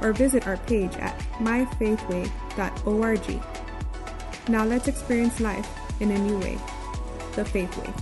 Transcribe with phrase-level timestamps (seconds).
[0.00, 3.42] or visit our page at myfaithway.org.
[4.48, 5.68] Now let's experience life
[6.00, 6.58] in a new way
[7.34, 7.92] the Faith Way.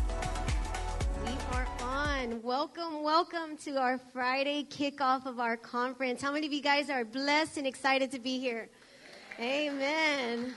[1.25, 2.41] We are on.
[2.43, 6.23] Welcome, welcome to our Friday kickoff of our conference.
[6.23, 8.69] How many of you guys are blessed and excited to be here?
[9.41, 10.55] Amen.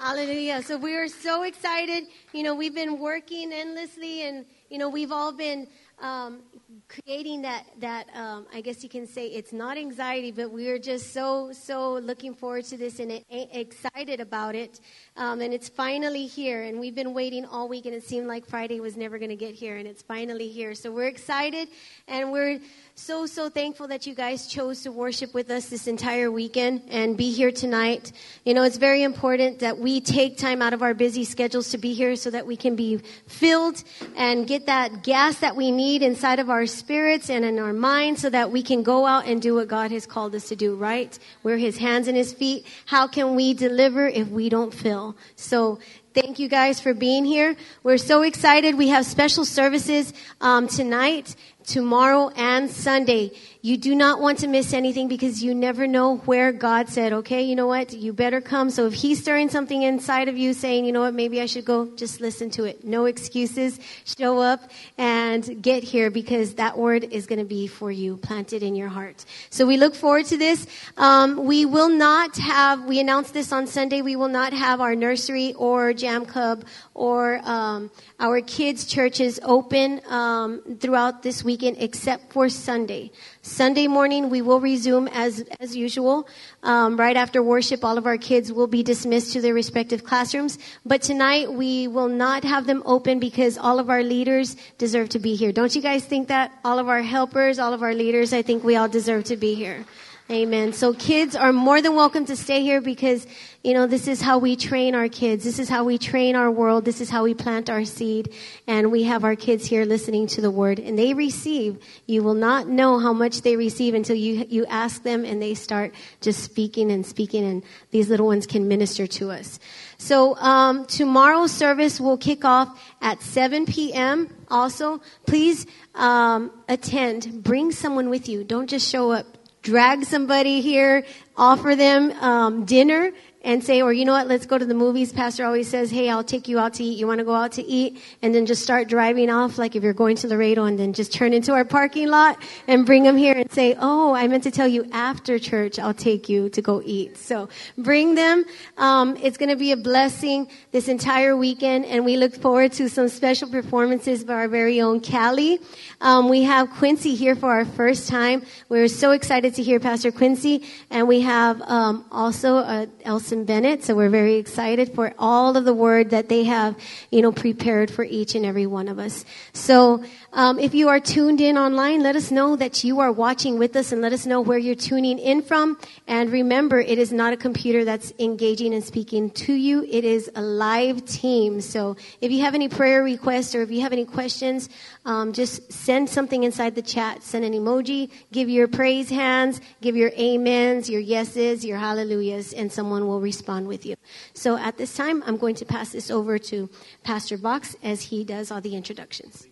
[0.00, 0.62] Hallelujah.
[0.62, 2.04] So we are so excited.
[2.32, 5.68] You know, we've been working endlessly and, you know, we've all been
[6.00, 6.40] um,
[6.88, 10.78] creating that that um, I guess you can say it's not anxiety, but we are
[10.78, 14.80] just so so looking forward to this and excited about it.
[15.16, 18.46] Um, and it's finally here, and we've been waiting all week, and it seemed like
[18.46, 20.74] Friday was never going to get here, and it's finally here.
[20.74, 21.68] So we're excited,
[22.06, 22.60] and we're
[22.98, 27.16] so, so thankful that you guys chose to worship with us this entire weekend and
[27.16, 28.10] be here tonight.
[28.44, 31.78] You know, it's very important that we take time out of our busy schedules to
[31.78, 32.96] be here so that we can be
[33.28, 33.84] filled
[34.16, 38.22] and get that gas that we need inside of our spirits and in our minds
[38.22, 40.74] so that we can go out and do what God has called us to do,
[40.74, 41.18] right?
[41.42, 42.66] We're His hands and His feet.
[42.86, 45.16] How can we deliver if we don't fill?
[45.36, 45.78] So
[46.14, 47.54] Thank you guys for being here.
[47.84, 48.76] We're so excited.
[48.76, 51.36] We have special services um, tonight
[51.68, 53.30] tomorrow and Sunday.
[53.60, 57.42] You do not want to miss anything because you never know where God said, okay,
[57.42, 57.92] you know what?
[57.92, 58.70] You better come.
[58.70, 61.66] So if He's stirring something inside of you saying, you know what, maybe I should
[61.66, 62.84] go, just listen to it.
[62.84, 63.78] No excuses.
[64.04, 68.62] Show up and get here because that word is going to be for you, planted
[68.62, 69.24] in your heart.
[69.50, 70.66] So we look forward to this.
[70.96, 74.94] Um, we will not have, we announced this on Sunday, we will not have our
[74.94, 82.32] nursery or jam club or um, our kids' churches open um, throughout this weekend except
[82.32, 83.12] for Sunday.
[83.42, 86.28] Sunday morning, we will resume as, as usual.
[86.64, 90.58] Um, right after worship, all of our kids will be dismissed to their respective classrooms.
[90.84, 95.20] But tonight, we will not have them open because all of our leaders deserve to
[95.20, 95.52] be here.
[95.52, 96.52] Don't you guys think that?
[96.64, 99.54] All of our helpers, all of our leaders, I think we all deserve to be
[99.54, 99.84] here.
[100.30, 100.74] Amen.
[100.74, 103.26] So kids are more than welcome to stay here because,
[103.64, 105.42] you know, this is how we train our kids.
[105.42, 106.84] This is how we train our world.
[106.84, 108.34] This is how we plant our seed.
[108.66, 111.78] And we have our kids here listening to the word and they receive.
[112.04, 115.54] You will not know how much they receive until you, you ask them and they
[115.54, 119.58] start just speaking and speaking and these little ones can minister to us.
[119.96, 124.28] So, um, tomorrow's service will kick off at 7 p.m.
[124.50, 127.42] Also, please, um, attend.
[127.42, 128.44] Bring someone with you.
[128.44, 129.37] Don't just show up
[129.68, 131.04] drag somebody here,
[131.36, 133.12] offer them um, dinner
[133.42, 135.12] and say, or you know what, let's go to the movies.
[135.12, 136.98] Pastor always says, hey, I'll take you out to eat.
[136.98, 138.02] You want to go out to eat?
[138.20, 141.12] And then just start driving off like if you're going to Laredo and then just
[141.12, 144.50] turn into our parking lot and bring them here and say, oh, I meant to
[144.50, 147.16] tell you after church, I'll take you to go eat.
[147.16, 148.44] So bring them.
[148.76, 152.88] Um, it's going to be a blessing this entire weekend and we look forward to
[152.88, 155.60] some special performances by our very own Callie.
[156.00, 158.42] Um, we have Quincy here for our first time.
[158.68, 163.44] We're so excited to hear Pastor Quincy and we have um, also uh, Elsa Nelson
[163.44, 163.84] Bennett.
[163.84, 166.74] So we're very excited for all of the word that they have,
[167.10, 169.26] you know, prepared for each and every one of us.
[169.52, 170.02] So
[170.32, 173.74] um, if you are tuned in online, let us know that you are watching with
[173.76, 175.78] us and let us know where you're tuning in from.
[176.06, 179.86] And remember, it is not a computer that's engaging and speaking to you.
[179.90, 181.62] It is a live team.
[181.62, 184.68] So if you have any prayer requests or if you have any questions,
[185.06, 187.22] um, just send something inside the chat.
[187.22, 188.10] Send an emoji.
[188.30, 189.62] Give your praise hands.
[189.80, 193.96] Give your amens, your yeses, your hallelujahs, and someone will respond with you.
[194.34, 196.68] So at this time, I'm going to pass this over to
[197.02, 199.47] Pastor Box as he does all the introductions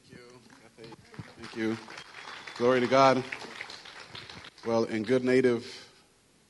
[1.56, 1.76] you.
[2.58, 3.24] Glory to God.
[4.66, 5.66] Well, in good native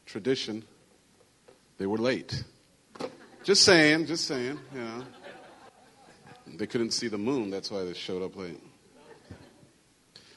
[0.07, 0.65] tradition,
[1.79, 2.45] they were late.
[3.45, 5.05] Just saying, just saying, you know.
[6.47, 8.61] They couldn't see the moon, that's why they showed up late.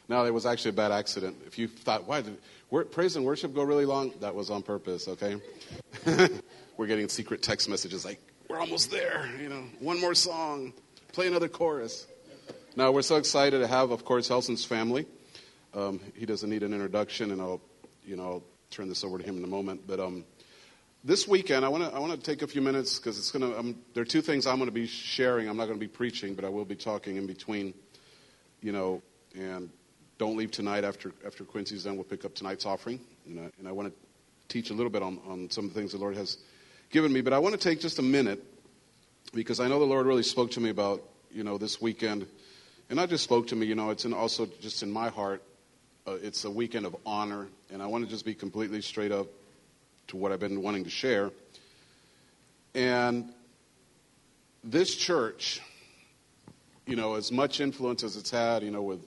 [0.08, 1.38] Now, it was actually a bad accident.
[1.46, 2.38] If you thought, why did
[2.92, 4.12] praise and worship go really long?
[4.22, 5.40] That was on purpose, okay?
[6.78, 10.74] we're getting secret text messages like, we're almost there, you know, one more song,
[11.14, 12.08] play another chorus.
[12.80, 15.06] Now, we're so excited to have, of course, Helson's family.
[15.74, 17.60] Um, he doesn't need an introduction, and I'll,
[18.06, 19.86] you know, I'll turn this over to him in a moment.
[19.86, 20.24] But um,
[21.04, 23.60] this weekend, I want to I want to take a few minutes because it's to.
[23.60, 25.50] Um, there are two things I'm going to be sharing.
[25.50, 27.74] I'm not going to be preaching, but I will be talking in between.
[28.62, 29.02] You know,
[29.36, 29.70] and
[30.18, 31.96] don't leave tonight after after Quincy's done.
[31.96, 33.94] We'll pick up tonight's offering, and I, and I want to
[34.48, 36.38] teach a little bit on, on some of the things the Lord has
[36.92, 37.20] given me.
[37.20, 38.42] But I want to take just a minute
[39.34, 42.26] because I know the Lord really spoke to me about, you know, this weekend.
[42.90, 45.44] And I just spoke to me, you know, it's also just in my heart.
[46.08, 47.48] Uh, it's a weekend of honor.
[47.72, 49.28] And I want to just be completely straight up
[50.08, 51.30] to what I've been wanting to share.
[52.74, 53.32] And
[54.64, 55.62] this church,
[56.88, 59.06] you know, as much influence as it's had, you know, with,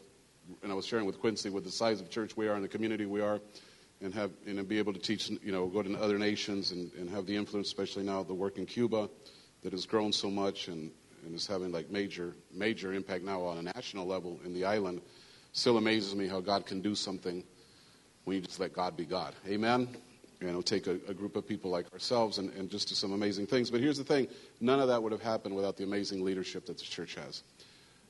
[0.63, 2.69] and I was sharing with Quincy, with the size of church we are and the
[2.69, 3.41] community we are,
[4.01, 7.11] and have, and be able to teach, you know, go to other nations and, and
[7.11, 9.09] have the influence, especially now the work in Cuba
[9.65, 10.93] that has grown so much and,
[11.25, 15.01] and is having like major, major impact now on a national level in the island.
[15.53, 17.45] Still amazes me how God can do something
[18.25, 19.35] when you just let God be God.
[19.49, 19.89] Amen?
[20.41, 23.13] You know, take a, a group of people like ourselves and, and just do some
[23.13, 23.71] amazing things.
[23.71, 24.29] But here's the thing
[24.61, 27.43] none of that would have happened without the amazing leadership that the church has.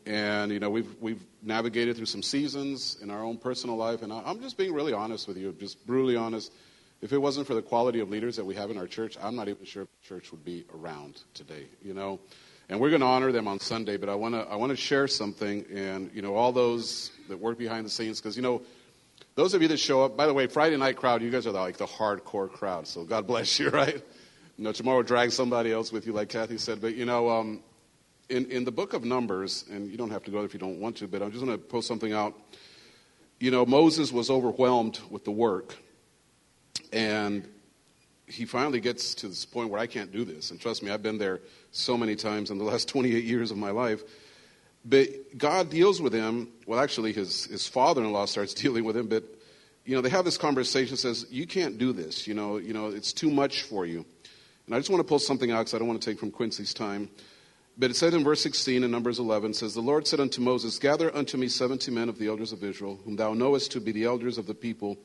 [0.07, 4.03] And, you know, we've, we've navigated through some seasons in our own personal life.
[4.03, 6.53] And I'm just being really honest with you, just brutally honest.
[7.03, 9.37] If it wasn't for the quality of leaders that we have in our church, I'm
[9.37, 12.21] not even sure if the church would be around today, you know.
[12.73, 14.77] And we're going to honor them on Sunday, but I want to I want to
[14.77, 18.63] share something and you know all those that work behind the scenes because you know
[19.35, 21.51] those of you that show up, by the way, Friday night crowd, you guys are
[21.51, 22.89] like the hardcore crowd.
[22.89, 23.97] So God bless you, right?
[24.57, 26.81] You know, tomorrow drag somebody else with you, like Kathy said.
[26.81, 27.61] But you know, um,
[28.31, 30.61] in in the book of Numbers, and you don't have to go there if you
[30.61, 32.33] don't want to, but I'm just going to post something out.
[33.39, 35.77] You know, Moses was overwhelmed with the work,
[36.91, 37.47] and
[38.33, 40.51] he finally gets to this point where I can't do this.
[40.51, 41.41] And trust me, I've been there
[41.71, 44.03] so many times in the last 28 years of my life.
[44.85, 46.49] But God deals with him.
[46.67, 49.07] Well, actually, his, his father in law starts dealing with him.
[49.07, 49.25] But,
[49.85, 52.27] you know, they have this conversation says, You can't do this.
[52.27, 54.05] You know, you know, it's too much for you.
[54.67, 56.31] And I just want to pull something out because I don't want to take from
[56.31, 57.11] Quincy's time.
[57.79, 60.79] But it said in verse 16 in Numbers 11, says, The Lord said unto Moses,
[60.79, 63.93] Gather unto me seventy men of the elders of Israel, whom thou knowest to be
[63.93, 64.99] the elders of the people,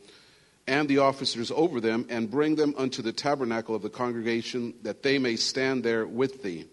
[0.67, 5.01] and the officers over them, and bring them unto the tabernacle of the congregation, that
[5.01, 6.65] they may stand there with thee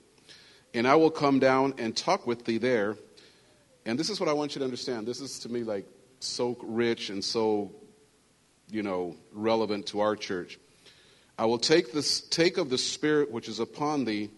[0.74, 2.96] and I will come down and talk with thee there.
[3.86, 5.06] And this is what I want you to understand.
[5.06, 5.86] This is to me like
[6.18, 7.70] so rich and so,
[8.70, 10.58] you know, relevant to our church.
[11.38, 14.30] I will take this take of the spirit which is upon thee,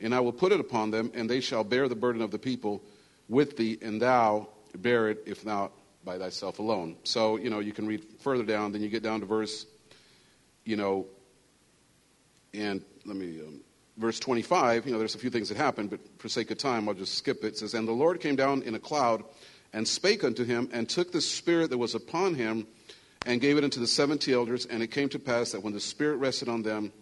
[0.00, 2.38] and I will put it upon them, and they shall bear the burden of the
[2.38, 2.82] people
[3.28, 5.72] with thee, and thou bear it, if not
[6.04, 6.96] by thyself alone.
[7.04, 9.66] So, you know, you can read further down, then you get down to verse,
[10.64, 11.06] you know,
[12.52, 13.60] and let me um,
[13.96, 16.88] verse 25, you know, there's a few things that happen, but for sake of time,
[16.88, 17.48] I'll just skip it.
[17.48, 19.22] It says, And the Lord came down in a cloud
[19.72, 22.66] and spake unto him, and took the spirit that was upon him,
[23.24, 24.66] and gave it unto the seventy elders.
[24.66, 26.92] And it came to pass that when the spirit rested on them,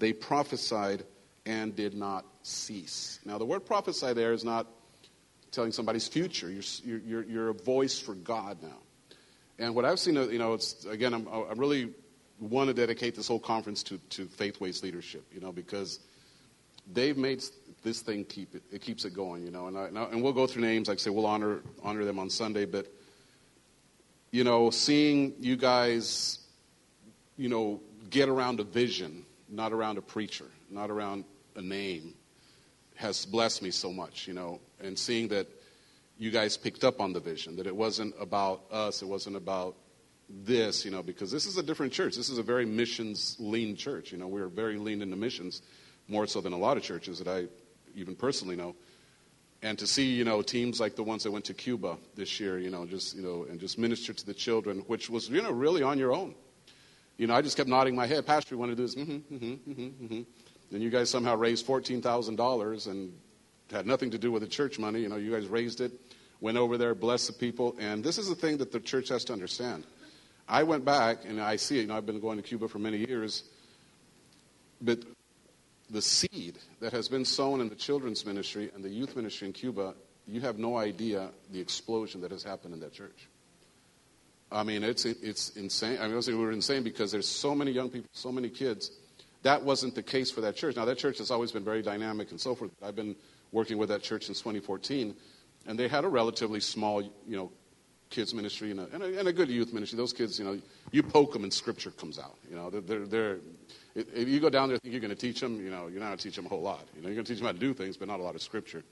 [0.00, 1.04] they prophesied
[1.44, 3.20] and did not cease.
[3.24, 4.66] Now, the word prophesy there is not
[5.52, 6.50] telling somebody's future.
[6.50, 8.78] You're, you're, you're a voice for God now.
[9.58, 11.92] And what I've seen, uh, you know, it's, again, I'm, I really
[12.40, 16.00] want to dedicate this whole conference to, to faith-based leadership, you know, because–
[16.92, 17.42] they've made
[17.82, 19.66] this thing keep it, it keeps it going, you know.
[19.66, 22.30] And, I, and we'll go through names, like I say, we'll honor honor them on
[22.30, 22.64] Sunday.
[22.64, 22.86] But
[24.30, 26.40] you know, seeing you guys,
[27.36, 27.80] you know,
[28.10, 31.24] get around a vision, not around a preacher, not around
[31.54, 32.14] a name,
[32.96, 34.60] has blessed me so much, you know.
[34.80, 35.46] And seeing that
[36.18, 39.76] you guys picked up on the vision, that it wasn't about us, it wasn't about
[40.28, 42.16] this, you know, because this is a different church.
[42.16, 44.12] This is a very missions lean church.
[44.12, 45.62] You know, we're very lean into missions
[46.08, 47.46] more so than a lot of churches that I
[47.94, 48.74] even personally know.
[49.62, 52.58] And to see, you know, teams like the ones that went to Cuba this year,
[52.58, 55.50] you know, just, you know, and just minister to the children, which was, you know,
[55.50, 56.34] really on your own.
[57.16, 58.26] You know, I just kept nodding my head.
[58.26, 58.94] Pastor, you want to do this?
[58.94, 60.22] Mm-hmm, mm-hmm, mm-hmm, mm-hmm.
[60.70, 63.12] Then you guys somehow raised $14,000 and
[63.70, 65.00] had nothing to do with the church money.
[65.00, 65.92] You know, you guys raised it,
[66.40, 67.76] went over there, blessed the people.
[67.78, 69.84] And this is the thing that the church has to understand.
[70.48, 71.82] I went back and I see it.
[71.82, 73.44] You know, I've been going to Cuba for many years.
[74.80, 75.00] But
[75.90, 79.52] the seed that has been sown in the children's ministry and the youth ministry in
[79.52, 79.94] Cuba,
[80.26, 83.28] you have no idea the explosion that has happened in that church.
[84.50, 85.98] I mean, it's, it's insane.
[86.00, 88.92] I mean, we were insane because there's so many young people, so many kids.
[89.42, 90.76] That wasn't the case for that church.
[90.76, 92.70] Now, that church has always been very dynamic and so forth.
[92.82, 93.16] I've been
[93.52, 95.14] working with that church since 2014,
[95.66, 97.52] and they had a relatively small, you know,
[98.10, 99.96] kids ministry and a, and a, and a good youth ministry.
[99.96, 100.60] Those kids, you know,
[100.92, 102.36] you poke them and scripture comes out.
[102.48, 103.38] You know, they're, they're, they're
[103.94, 106.06] if you go down there think you're going to teach them, you know, you're not
[106.06, 106.84] going to teach them a whole lot.
[106.94, 108.34] You know, you're going to teach them how to do things, but not a lot
[108.34, 108.84] of scripture.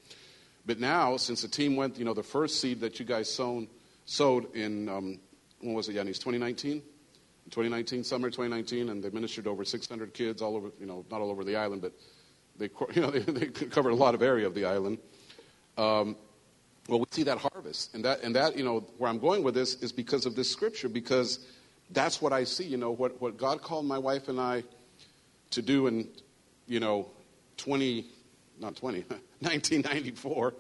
[0.67, 3.69] But now, since the team went, you know, the first seed that you guys sown,
[4.07, 5.21] sowed in, um,
[5.61, 6.83] when was it, Yanis, 2019?
[7.51, 11.31] 2019, summer 2019, and they ministered over 600 kids all over, you know, not all
[11.31, 11.93] over the island, but
[12.57, 14.97] they, you know, they, they covered a lot of area of the island.
[15.77, 16.17] Um,
[16.89, 17.95] well, we see that harvest.
[17.95, 20.51] And that, and that, you know, where I'm going with this is because of this
[20.51, 21.47] scripture, because
[21.91, 22.65] that's what I see.
[22.65, 24.65] You know, what, what God called my wife and I
[25.53, 26.09] to do in,
[26.67, 27.09] you know,
[27.57, 28.07] 20,
[28.61, 29.01] not 20,
[29.41, 30.55] 1994.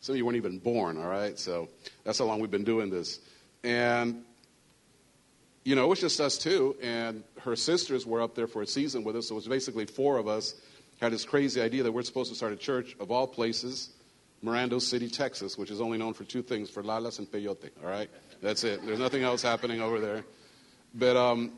[0.00, 1.38] Some of you weren't even born, all right?
[1.38, 1.68] So
[2.04, 3.20] that's how long we've been doing this.
[3.64, 4.22] And,
[5.64, 8.66] you know, it was just us two, and her sisters were up there for a
[8.66, 9.28] season with us.
[9.28, 10.54] So it was basically four of us
[11.00, 13.90] had this crazy idea that we're supposed to start a church of all places,
[14.44, 17.88] Miranda City, Texas, which is only known for two things, for lalas and peyote, all
[17.88, 18.10] right?
[18.42, 18.84] That's it.
[18.84, 20.22] There's nothing else happening over there.
[20.94, 21.52] But, um,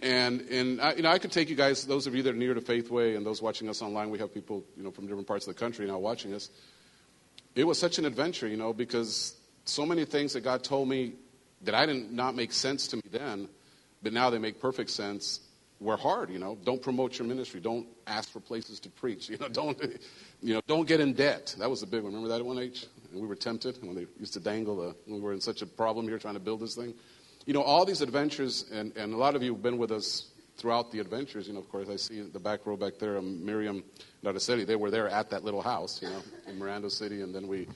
[0.00, 2.38] and, and I, you know, I could take you guys, those of you that are
[2.38, 5.26] near to Faithway and those watching us online, we have people, you know, from different
[5.26, 6.50] parts of the country now watching us.
[7.56, 11.14] It was such an adventure, you know, because so many things that God told me
[11.62, 13.48] that I didn't not make sense to me then,
[14.04, 15.40] but now they make perfect sense
[15.80, 16.58] were hard, you know.
[16.64, 17.60] Don't promote your ministry.
[17.60, 19.28] Don't ask for places to preach.
[19.30, 19.80] You know, don't
[20.42, 21.54] you know, don't get in debt.
[21.58, 22.12] That was the big one.
[22.12, 22.86] Remember that at 1H?
[23.12, 25.62] And we were tempted when they used to dangle the when we were in such
[25.62, 26.94] a problem here trying to build this thing
[27.48, 30.26] you know, all these adventures, and, and a lot of you have been with us
[30.58, 31.48] throughout the adventures.
[31.48, 33.82] You know, of course, I see the back row back there, um, Miranda
[34.38, 34.64] City.
[34.64, 37.66] They were there at that little house, you know, in Miranda City, and then we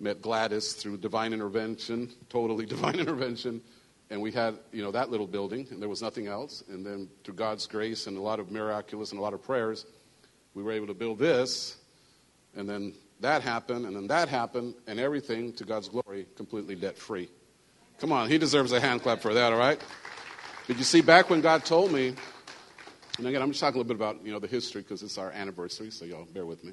[0.00, 3.60] met Gladys through divine intervention, totally divine intervention,
[4.10, 6.62] and we had, you know, that little building, and there was nothing else.
[6.68, 9.86] And then through God's grace and a lot of miraculous and a lot of prayers,
[10.54, 11.76] we were able to build this,
[12.54, 16.98] and then that happened, and then that happened, and everything to God's glory, completely debt
[16.98, 17.28] free.
[17.98, 19.82] Come on, he deserves a hand clap for that, all right?
[20.66, 22.14] But you see, back when God told me,
[23.18, 25.18] and again, I'm just talking a little bit about, you know, the history because it's
[25.18, 26.72] our anniversary, so y'all bear with me.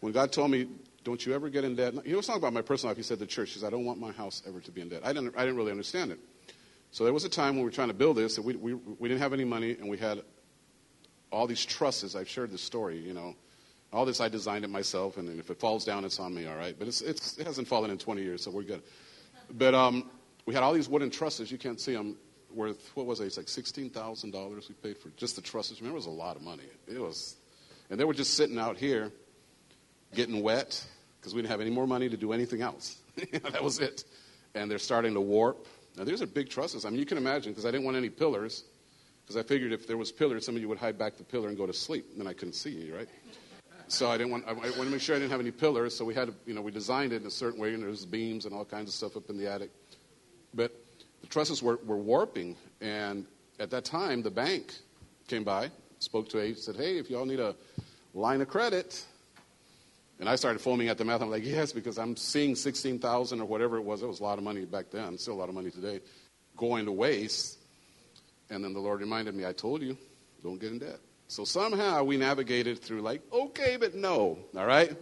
[0.00, 0.68] When God told me,
[1.04, 2.96] don't you ever get in debt, he was talking about my personal life.
[2.96, 4.88] He said the church, he said, I don't want my house ever to be in
[4.88, 5.02] debt.
[5.04, 6.18] I didn't, I didn't really understand it.
[6.90, 8.74] So there was a time when we were trying to build this, and we, we,
[8.74, 10.22] we didn't have any money, and we had
[11.30, 12.16] all these trusses.
[12.16, 13.34] I've shared this story, you know.
[13.92, 16.56] All this, I designed it myself, and if it falls down, it's on me, all
[16.56, 16.74] right?
[16.78, 18.82] But it's, it's, it hasn't fallen in 20 years, so we're good.
[19.50, 20.10] But um,
[20.46, 21.50] we had all these wooden trusses.
[21.50, 22.16] You can't see them.
[22.54, 23.26] Worth what was it?
[23.26, 25.82] It's like sixteen thousand dollars we paid for just the trusses.
[25.82, 26.62] Remember, it was a lot of money.
[26.86, 27.36] It was,
[27.90, 29.12] and they were just sitting out here,
[30.14, 30.82] getting wet
[31.20, 32.96] because we didn't have any more money to do anything else.
[33.32, 34.04] that was it.
[34.54, 35.66] And they're starting to warp.
[35.98, 36.84] Now these are big trusses.
[36.84, 38.64] I mean, you can imagine because I didn't want any pillars
[39.28, 41.48] because I figured if there was pillars, some of you would hide back the pillar
[41.48, 42.06] and go to sleep.
[42.12, 43.08] And then I couldn't see you, right?
[43.88, 44.46] So I didn't want.
[44.46, 45.96] I wanted to make sure I didn't have any pillars.
[45.96, 48.04] So we had, to, you know, we designed it in a certain way, and there's
[48.04, 49.70] beams and all kinds of stuff up in the attic.
[50.54, 50.72] But
[51.20, 53.26] the trusses were, were warping, and
[53.58, 54.74] at that time, the bank
[55.26, 57.54] came by, spoke to H, said, Hey, if y'all need a
[58.14, 59.04] line of credit,
[60.20, 61.22] and I started foaming at the mouth.
[61.22, 64.02] I'm like, yes, because I'm seeing 16,000 or whatever it was.
[64.02, 66.00] It was a lot of money back then, still a lot of money today,
[66.56, 67.58] going to waste.
[68.50, 69.96] And then the Lord reminded me, I told you,
[70.42, 70.98] don't get in debt.
[71.28, 74.96] So somehow we navigated through like, okay, but no, all right?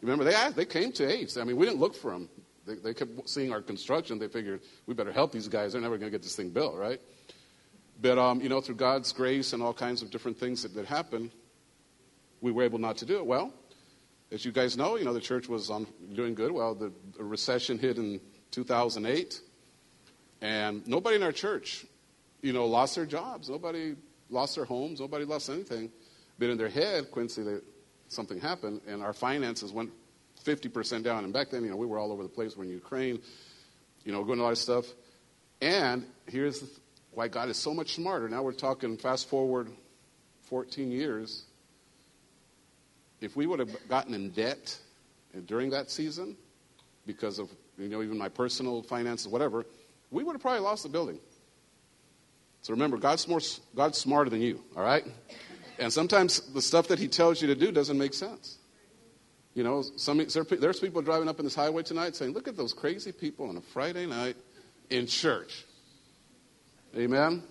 [0.00, 1.36] Remember, they, asked, they came to AIDS.
[1.36, 2.28] I mean, we didn't look for them.
[2.66, 4.18] They, they kept seeing our construction.
[4.18, 5.72] They figured we better help these guys.
[5.72, 7.00] They're never going to get this thing built, right?
[8.00, 10.86] But, um, you know, through God's grace and all kinds of different things that, that
[10.86, 11.30] happened,
[12.40, 13.26] we were able not to do it.
[13.26, 13.52] Well,
[14.30, 16.50] as you guys know, you know, the church was on, doing good.
[16.50, 19.40] Well, the, the recession hit in 2008,
[20.40, 21.86] and nobody in our church,
[22.42, 23.48] you know, lost their jobs.
[23.48, 23.96] Nobody
[24.28, 25.00] lost their homes.
[25.00, 25.90] Nobody lost anything.
[26.38, 27.56] But in their head, Quincy, they,
[28.08, 29.90] something happened, and our finances went
[30.44, 31.24] 50% down.
[31.24, 32.56] And back then, you know, we were all over the place.
[32.56, 33.20] We're in Ukraine,
[34.04, 34.86] you know, doing a lot of stuff.
[35.60, 36.62] And here's
[37.12, 38.28] why God is so much smarter.
[38.28, 39.70] Now we're talking fast forward
[40.42, 41.45] 14 years.
[43.20, 44.78] If we would have gotten in debt
[45.46, 46.36] during that season,
[47.06, 49.64] because of, you know, even my personal finances, whatever,
[50.10, 51.18] we would have probably lost the building.
[52.62, 53.40] So remember, God's, more,
[53.74, 55.04] God's smarter than you, all right?
[55.78, 58.58] And sometimes the stuff that He tells you to do doesn't make sense.
[59.54, 62.74] You know, some, there's people driving up in this highway tonight saying, look at those
[62.74, 64.36] crazy people on a Friday night
[64.90, 65.64] in church.
[66.96, 67.42] Amen?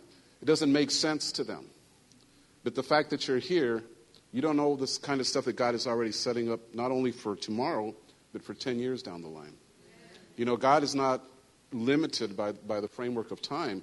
[0.42, 1.66] It doesn't make sense to them.
[2.64, 3.84] But the fact that you're here,
[4.36, 7.14] you don't know this kind of stuff that God is already setting up, not only
[7.14, 7.96] for tomorrow,
[8.34, 9.54] but for 10 years down the line.
[10.36, 11.24] You know, God is not
[11.72, 13.82] limited by, by the framework of time.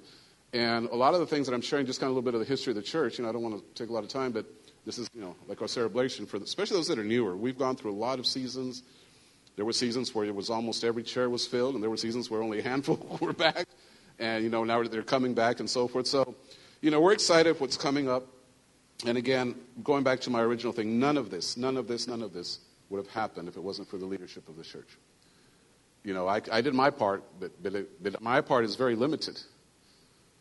[0.53, 2.35] And a lot of the things that I'm sharing, just kind of a little bit
[2.35, 4.03] of the history of the church, you know, I don't want to take a lot
[4.03, 4.45] of time, but
[4.85, 7.35] this is, you know, like our celebration for, the, especially those that are newer.
[7.35, 8.83] We've gone through a lot of seasons.
[9.55, 12.29] There were seasons where it was almost every chair was filled, and there were seasons
[12.29, 13.65] where only a handful were back.
[14.19, 16.05] And, you know, now they're coming back and so forth.
[16.05, 16.35] So,
[16.79, 18.27] you know, we're excited what's coming up.
[19.05, 22.21] And again, going back to my original thing, none of this, none of this, none
[22.21, 24.97] of this would have happened if it wasn't for the leadership of the church.
[26.03, 28.95] You know, I, I did my part, but, but, it, but my part is very
[28.95, 29.39] limited.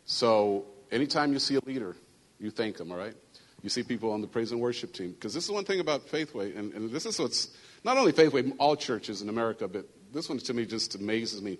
[0.07, 1.97] So anytime you see a leader,
[2.39, 3.15] you thank them, all right?
[3.63, 5.13] You see people on the praise and worship team.
[5.13, 7.49] Because this is one thing about Faithway, and, and this is what's
[7.85, 11.59] not only Faithway, all churches in America, but this one to me just amazes me.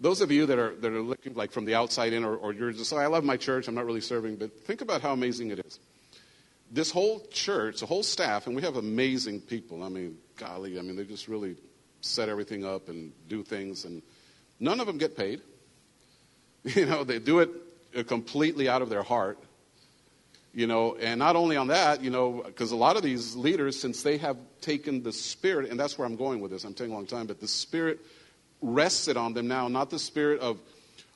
[0.00, 2.52] those of you that are, that are looking like from the outside in, or, or
[2.52, 5.12] you're just, oh, I love my church, I'm not really serving, but think about how
[5.12, 5.78] amazing it is.
[6.70, 9.82] This whole church, the whole staff, and we have amazing people.
[9.82, 11.56] I mean, golly, I mean, they just really
[12.00, 14.02] set everything up and do things, and
[14.58, 15.40] none of them get paid.
[16.74, 17.50] You know, they do it
[17.96, 19.38] uh, completely out of their heart.
[20.52, 23.78] You know, and not only on that, you know, because a lot of these leaders,
[23.78, 26.92] since they have taken the Spirit, and that's where I'm going with this, I'm taking
[26.92, 28.00] a long time, but the Spirit
[28.60, 30.58] rested on them now, not the spirit of,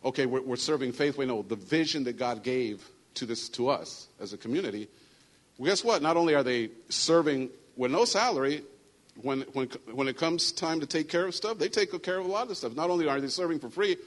[0.04, 1.26] okay, we're, we're serving faithfully.
[1.26, 4.88] No, the vision that God gave to this to us as a community.
[5.60, 6.00] Well, guess what?
[6.00, 8.62] Not only are they serving with no salary,
[9.20, 12.24] when, when, when it comes time to take care of stuff, they take care of
[12.24, 12.74] a lot of stuff.
[12.74, 13.98] Not only are they serving for free,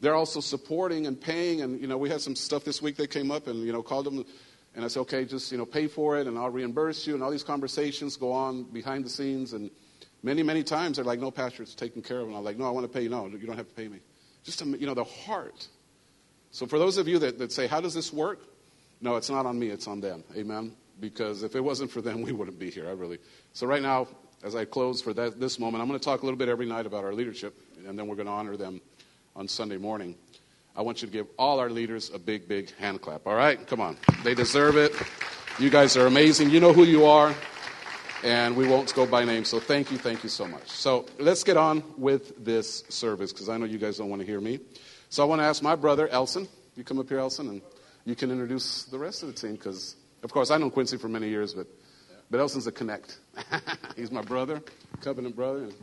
[0.00, 1.60] they're also supporting and paying.
[1.60, 3.82] And, you know, we had some stuff this week that came up and, you know,
[3.82, 4.24] called them.
[4.74, 7.12] And I said, okay, just, you know, pay for it and I'll reimburse you.
[7.12, 9.52] And all these conversations go on behind the scenes.
[9.52, 9.70] And,
[10.22, 12.28] Many, many times they're like, no, Pastor, it's taken care of.
[12.28, 13.08] And I'm like, no, I want to pay you.
[13.08, 14.00] No, you don't have to pay me.
[14.44, 15.66] Just, you know, the heart.
[16.50, 18.40] So for those of you that, that say, how does this work?
[19.00, 20.24] No, it's not on me, it's on them.
[20.36, 20.72] Amen?
[21.00, 22.88] Because if it wasn't for them, we wouldn't be here.
[22.88, 23.18] I really.
[23.52, 24.08] So right now,
[24.42, 26.66] as I close for that, this moment, I'm going to talk a little bit every
[26.66, 28.80] night about our leadership, and then we're going to honor them
[29.34, 30.16] on Sunday morning.
[30.76, 33.26] I want you to give all our leaders a big, big hand clap.
[33.26, 33.66] All right?
[33.66, 33.96] Come on.
[34.22, 34.92] They deserve it.
[35.58, 36.50] You guys are amazing.
[36.50, 37.34] You know who you are
[38.22, 39.44] and we won't go by name.
[39.44, 40.68] So thank you, thank you so much.
[40.68, 44.26] So let's get on with this service because I know you guys don't want to
[44.26, 44.60] hear me.
[45.08, 46.48] So I want to ask my brother, Elson.
[46.76, 47.62] You come up here, Elson, and
[48.04, 51.08] you can introduce the rest of the team because, of course, I know Quincy for
[51.08, 51.66] many years, but,
[52.30, 53.18] but Elson's a connect.
[53.96, 54.62] he's my brother,
[55.00, 55.74] covenant brother, and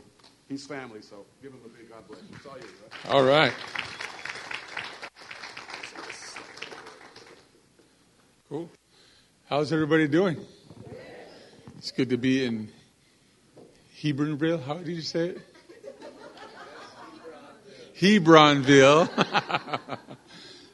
[0.48, 1.02] he's family.
[1.02, 2.20] So give him a big God bless.
[2.34, 2.72] It's all right?
[3.08, 3.52] All right.
[8.48, 8.70] Cool.
[9.48, 10.38] How's everybody doing?
[11.76, 12.70] It's good to be in
[14.00, 14.62] Hebbronville.
[14.62, 15.38] How did you say it?
[17.98, 19.08] Hebbronville.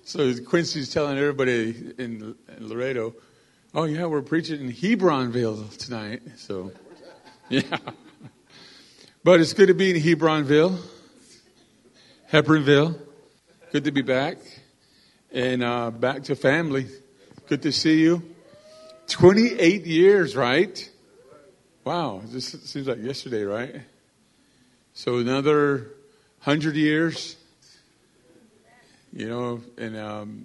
[0.05, 3.15] so Quincy's telling everybody in, Laredo,
[3.75, 6.23] oh yeah, we're preaching in Hebbronville tonight.
[6.37, 6.73] So,
[7.49, 7.79] yeah.
[9.23, 10.79] But it's good to be in Hebbronville,
[12.31, 12.99] Hebbronville.
[13.73, 14.37] Good to be back.
[15.33, 16.87] And uh, back to family.
[17.49, 18.23] Good to see you.
[19.09, 20.91] 28 years, right?
[21.83, 23.83] Wow, this seems like yesterday, right?
[24.93, 25.91] So another
[26.39, 27.37] hundred years,
[29.15, 30.45] you know, and um,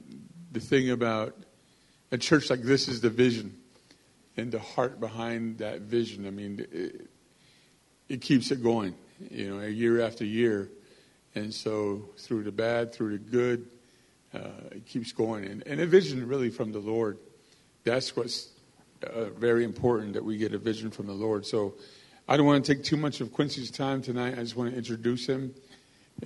[0.51, 1.35] the thing about
[2.11, 3.57] a church like this is the vision
[4.37, 6.27] and the heart behind that vision.
[6.27, 7.07] I mean, it,
[8.07, 8.93] it keeps it going,
[9.31, 10.69] you know, year after year.
[11.33, 13.67] And so through the bad, through the good,
[14.35, 15.45] uh, it keeps going.
[15.45, 17.17] And, and a vision really from the Lord.
[17.83, 18.49] That's what's
[19.03, 21.43] uh, very important that we get a vision from the Lord.
[21.43, 21.73] So
[22.27, 24.33] I don't want to take too much of Quincy's time tonight.
[24.37, 25.55] I just want to introduce him.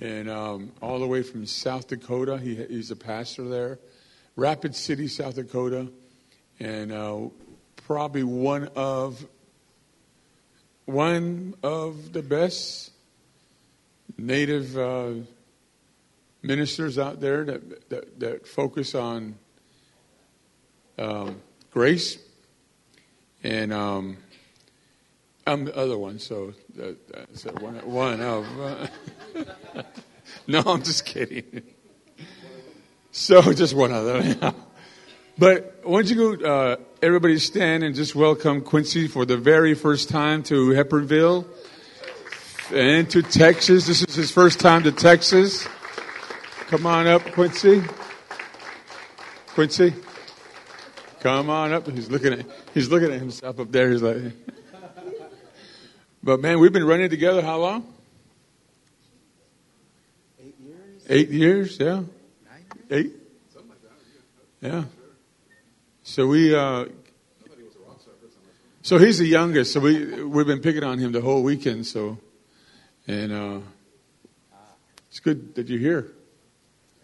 [0.00, 3.78] And um, all the way from South Dakota, he, he's a pastor there,
[4.36, 5.88] Rapid City, South Dakota,
[6.58, 7.28] and uh,
[7.76, 9.24] probably one of
[10.86, 12.90] one of the best
[14.18, 15.12] native uh,
[16.42, 19.36] ministers out there that, that, that focus on
[20.98, 22.18] um, grace.
[23.42, 24.18] And um,
[25.46, 28.60] I'm the other one, so that, that's one, one of.
[28.60, 28.86] Uh,
[30.46, 31.62] no, I'm just kidding.
[33.12, 34.22] So just one other.
[35.38, 39.74] but why don't you go, uh, everybody stand and just welcome Quincy for the very
[39.74, 41.46] first time to Hebbronville
[42.72, 43.86] and to Texas.
[43.86, 45.68] This is his first time to Texas.
[46.66, 47.84] Come on up, Quincy.
[49.48, 49.94] Quincy.
[51.20, 51.88] Come on up.
[51.88, 53.90] He's looking at he's looking at himself up there.
[53.90, 54.32] He's like,
[56.24, 57.94] but man, we've been running together how long?
[60.40, 61.02] Eight years.
[61.08, 61.94] Eight years, yeah.
[61.94, 62.64] Nine.
[62.90, 63.12] Eight.
[64.62, 64.84] Yeah.
[66.02, 66.54] So we.
[66.54, 66.86] Uh,
[68.80, 69.74] so he's the youngest.
[69.74, 71.86] So we we've been picking on him the whole weekend.
[71.86, 72.18] So,
[73.06, 73.60] and uh,
[75.10, 76.12] it's good that you're here.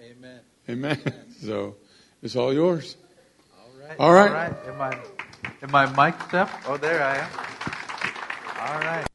[0.00, 0.40] Amen.
[0.68, 1.14] Amen.
[1.40, 1.76] So
[2.22, 2.96] it's all yours.
[3.98, 4.28] All right.
[4.28, 4.54] All right.
[4.66, 4.98] Am I,
[5.62, 6.50] am I mic'd up?
[6.66, 7.30] Oh, there I am.
[8.60, 9.09] All right.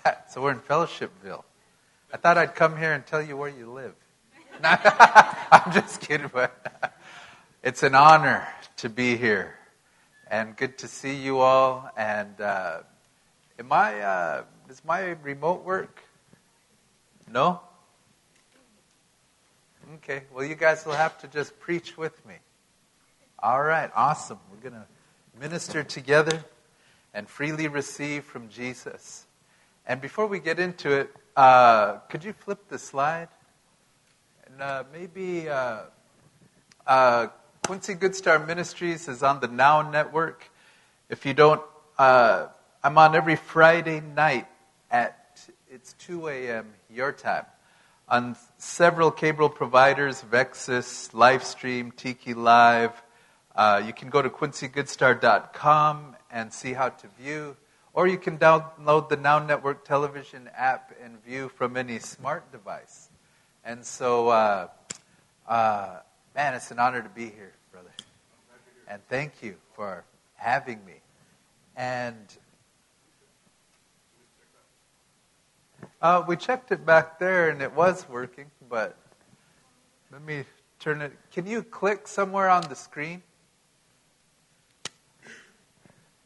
[0.30, 1.44] so we're in Fellowshipville.
[2.12, 3.94] I thought I'd come here and tell you where you live.
[4.62, 6.94] I'm just kidding, but
[7.62, 8.46] it's an honor
[8.78, 9.54] to be here
[10.30, 11.90] and good to see you all.
[11.96, 12.80] And uh,
[13.58, 14.00] am I?
[14.00, 14.44] Uh,
[14.84, 16.02] my remote work?
[17.30, 17.60] No.
[19.96, 22.34] Okay, well, you guys will have to just preach with me.
[23.38, 24.38] All right, awesome.
[24.50, 24.86] We're going to
[25.38, 26.42] minister together
[27.12, 29.26] and freely receive from Jesus.
[29.86, 33.28] And before we get into it, uh, could you flip the slide?
[34.46, 35.82] And uh, maybe uh,
[36.86, 37.28] uh
[37.66, 40.50] Quincy Goodstar Ministries is on the Now Network.
[41.08, 41.62] If you don't,
[41.96, 42.48] uh,
[42.82, 44.48] I'm on every Friday night
[44.90, 45.18] at
[45.70, 46.66] it's 2 a.m.
[46.90, 47.46] your time
[48.08, 52.92] on several cable providers, Vexus, Livestream, Tiki Live.
[53.56, 57.56] Uh, you can go to quincyGoodstar.com and see how to view,
[57.94, 63.10] or you can download the Now Network television app and view from any smart device.
[63.64, 64.68] And so, uh,
[65.46, 65.96] uh,
[66.34, 67.92] man, it's an honor to be here, brother.
[68.88, 70.04] And thank you for
[70.36, 71.00] having me.
[71.76, 72.16] And
[76.02, 78.96] Uh, we checked it back there and it was working, but
[80.10, 80.42] let me
[80.80, 81.12] turn it.
[81.30, 83.22] Can you click somewhere on the screen?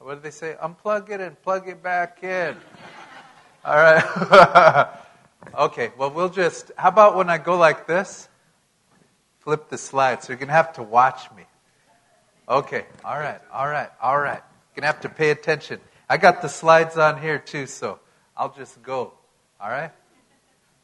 [0.07, 0.55] What do they say?
[0.63, 2.57] Unplug it and plug it back in.
[3.65, 4.89] All right.
[5.59, 6.71] okay, well, we'll just.
[6.77, 8.29] How about when I go like this?
[9.41, 10.23] Flip the slide.
[10.23, 11.43] So you're going to have to watch me.
[12.49, 14.41] Okay, all right, all right, all right.
[14.45, 15.81] You're going to have to pay attention.
[16.09, 17.99] I got the slides on here too, so
[18.37, 19.13] I'll just go.
[19.61, 19.91] All right?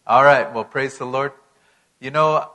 [0.04, 0.52] All right.
[0.52, 1.30] Well, praise the Lord.
[2.00, 2.50] You know,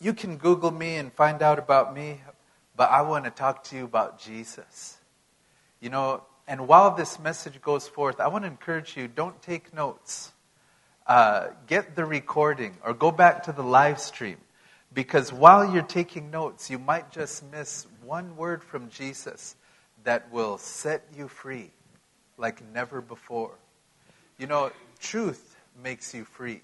[0.00, 2.20] you can Google me and find out about me,
[2.76, 4.98] but I want to talk to you about Jesus.
[5.80, 9.74] You know, and while this message goes forth, I want to encourage you don't take
[9.74, 10.32] notes.
[11.06, 14.36] Uh, get the recording or go back to the live stream.
[14.92, 19.56] Because while you're taking notes, you might just miss one word from Jesus
[20.04, 21.70] that will set you free
[22.36, 23.54] like never before.
[24.38, 26.62] You know, truth makes you free.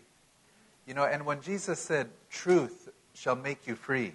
[0.87, 4.15] You know, and when Jesus said, truth shall make you free,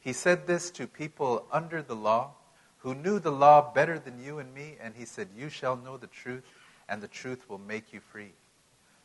[0.00, 2.32] he said this to people under the law
[2.78, 5.96] who knew the law better than you and me, and he said, You shall know
[5.96, 6.44] the truth,
[6.88, 8.32] and the truth will make you free.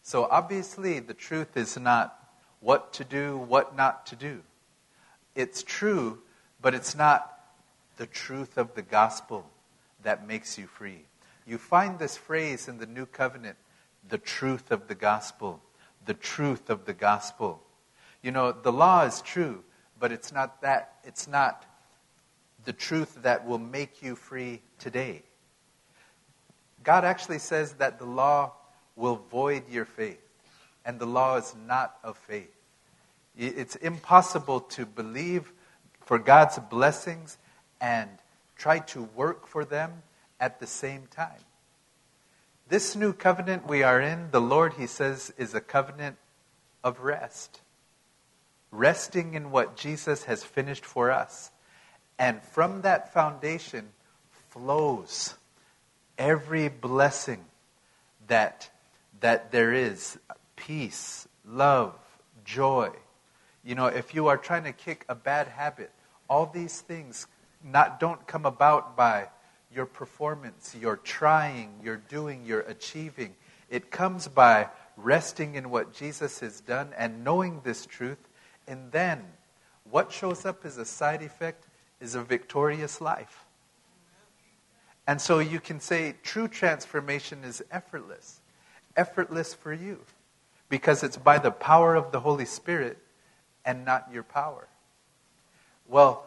[0.01, 2.17] So obviously, the truth is not
[2.61, 4.41] what to do, what not to do.
[5.35, 6.19] It's true,
[6.61, 7.33] but it's not
[7.97, 9.45] the truth of the gospel
[10.03, 11.01] that makes you free.
[11.45, 13.57] You find this phrase in the New Covenant
[14.07, 15.61] the truth of the gospel.
[16.05, 17.61] The truth of the gospel.
[18.25, 19.63] You know, the law is true,
[19.99, 21.63] but it's not that, it's not
[22.63, 25.21] the truth that will make you free today.
[26.83, 28.53] God actually says that the law
[28.95, 30.27] will void your faith,
[30.87, 32.49] and the law is not of faith.
[33.37, 35.53] It's impossible to believe
[36.01, 37.37] for God's blessings
[37.79, 38.09] and
[38.57, 40.01] try to work for them
[40.39, 41.45] at the same time.
[42.69, 46.15] This new covenant we are in, the Lord, He says, is a covenant
[46.83, 47.61] of rest.
[48.75, 51.51] Resting in what Jesus has finished for us.
[52.19, 53.89] And from that foundation
[54.49, 55.35] flows
[56.17, 57.43] every blessing
[58.27, 58.69] that,
[59.19, 60.17] that there is
[60.55, 61.95] peace, love,
[62.43, 62.89] joy.
[63.63, 65.91] You know, if you are trying to kick a bad habit,
[66.29, 67.27] all these things
[67.63, 69.29] not, don't come about by
[69.73, 73.35] your performance, your trying, your doing, your achieving.
[73.69, 78.17] It comes by resting in what Jesus has done and knowing this truth.
[78.67, 79.23] And then
[79.89, 81.65] what shows up as a side effect
[81.99, 83.45] is a victorious life.
[85.07, 88.41] And so you can say true transformation is effortless.
[88.97, 89.99] Effortless for you.
[90.69, 92.97] Because it's by the power of the Holy Spirit
[93.63, 94.67] and not your power.
[95.87, 96.25] Well,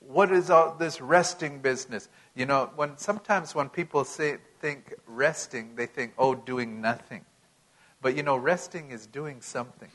[0.00, 2.08] what is all this resting business?
[2.34, 7.24] You know, when sometimes when people say think resting, they think, oh, doing nothing.
[8.00, 9.90] But you know, resting is doing something.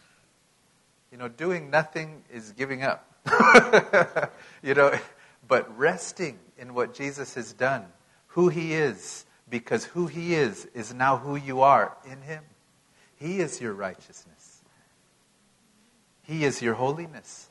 [1.12, 3.12] You know, doing nothing is giving up.
[4.64, 4.98] you know,
[5.48, 7.86] but resting in what Jesus has done,
[8.28, 12.44] who he is, because who he is is now who you are in him.
[13.16, 14.62] He is your righteousness.
[16.24, 17.50] He is your holiness.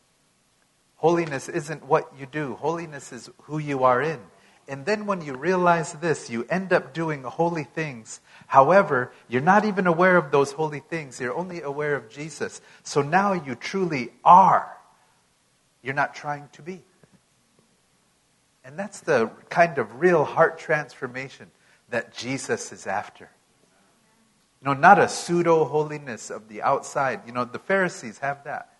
[0.97, 4.21] Holiness isn't what you do, holiness is who you are in.
[4.68, 8.20] And then when you realize this, you end up doing holy things.
[8.48, 11.20] However, you're not even aware of those holy things.
[11.20, 12.61] You're only aware of Jesus.
[12.83, 14.76] So now you truly are.
[15.83, 16.83] You're not trying to be.
[18.64, 21.50] And that's the kind of real heart transformation
[21.90, 23.31] that Jesus is after.
[24.61, 27.20] You know, not a pseudo holiness of the outside.
[27.24, 28.72] You know, the Pharisees have that.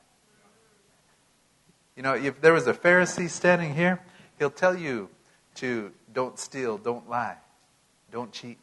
[1.94, 4.01] You know, if there was a Pharisee standing here,
[4.38, 5.09] he'll tell you
[5.57, 7.37] to don't steal, don't lie,
[8.12, 8.59] don't cheat.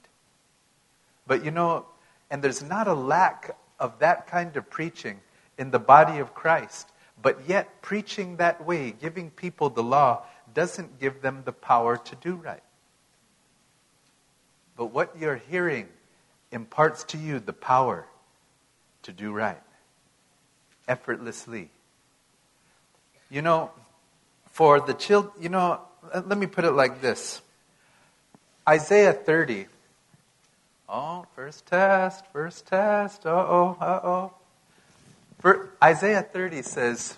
[1.28, 1.86] But you know,
[2.30, 5.20] And there's not a lack of that kind of preaching
[5.60, 6.90] in the body of Christ.
[7.22, 12.16] But yet, preaching that way, giving people the law, doesn't give them the power to
[12.16, 12.64] do right.
[14.76, 15.88] But what you're hearing
[16.52, 18.08] imparts to you the power
[19.04, 19.62] to do right
[20.88, 21.70] effortlessly.
[23.30, 23.72] You know,
[24.50, 25.82] for the children, you know,
[26.14, 27.42] let me put it like this
[28.68, 29.68] Isaiah 30.
[30.88, 33.26] Oh, first test, first test.
[33.26, 34.34] Uh oh, uh oh.
[35.84, 37.18] Isaiah 30 says,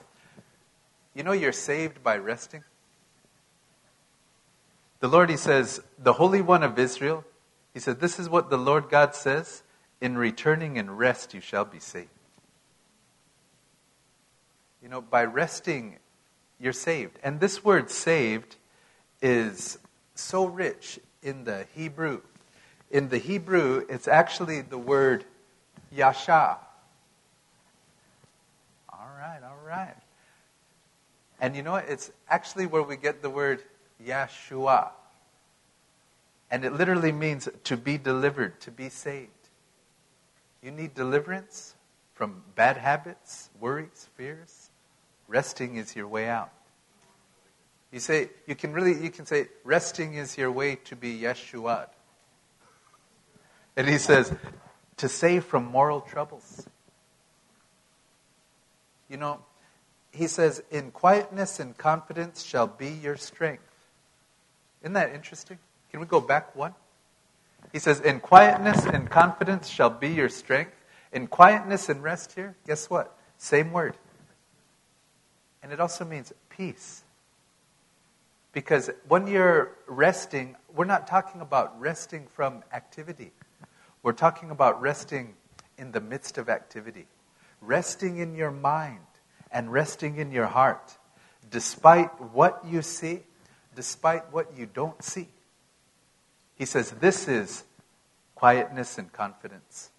[1.14, 2.64] You know, you're saved by resting.
[5.02, 7.26] The Lord, He says, the Holy One of Israel,
[7.74, 9.62] He said, This is what the Lord God says
[10.00, 12.10] In returning and rest, you shall be saved.
[14.82, 15.98] You know, by resting,
[16.60, 17.20] you're saved.
[17.24, 18.56] And this word saved
[19.22, 19.78] is
[20.16, 22.22] so rich in the Hebrew.
[22.92, 25.26] In the Hebrew, it's actually the word
[25.92, 26.58] yasha.
[28.90, 29.96] All right, all right.
[31.40, 31.86] And you know what?
[31.90, 33.64] It's actually where we get the word
[34.04, 34.92] Yeshua.
[36.52, 39.32] And it literally means to be delivered, to be saved.
[40.62, 41.76] You need deliverance
[42.14, 44.70] from bad habits, worries, fears.
[45.28, 46.52] Resting is your way out.
[47.96, 51.88] You say you can really you can say resting is your way to be Yeshua.
[53.78, 54.36] And he says
[54.98, 56.68] to save from moral troubles.
[59.10, 59.40] You know,
[60.12, 63.64] he says in quietness and confidence shall be your strength.
[64.82, 65.58] Isn't that interesting?
[65.90, 66.76] Can we go back one?
[67.72, 70.76] He says, In quietness and confidence shall be your strength.
[71.14, 73.18] In quietness and rest here, guess what?
[73.38, 73.96] Same word.
[75.64, 77.05] And it also means peace.
[78.56, 83.34] Because when you're resting, we're not talking about resting from activity.
[84.02, 85.34] We're talking about resting
[85.78, 87.08] in the midst of activity,
[87.60, 89.02] resting in your mind
[89.52, 90.98] and resting in your heart,
[91.52, 93.24] despite what you see,
[93.76, 95.28] despite what you don't see.
[96.56, 97.66] He says, This is
[98.36, 99.90] quietness and confidence.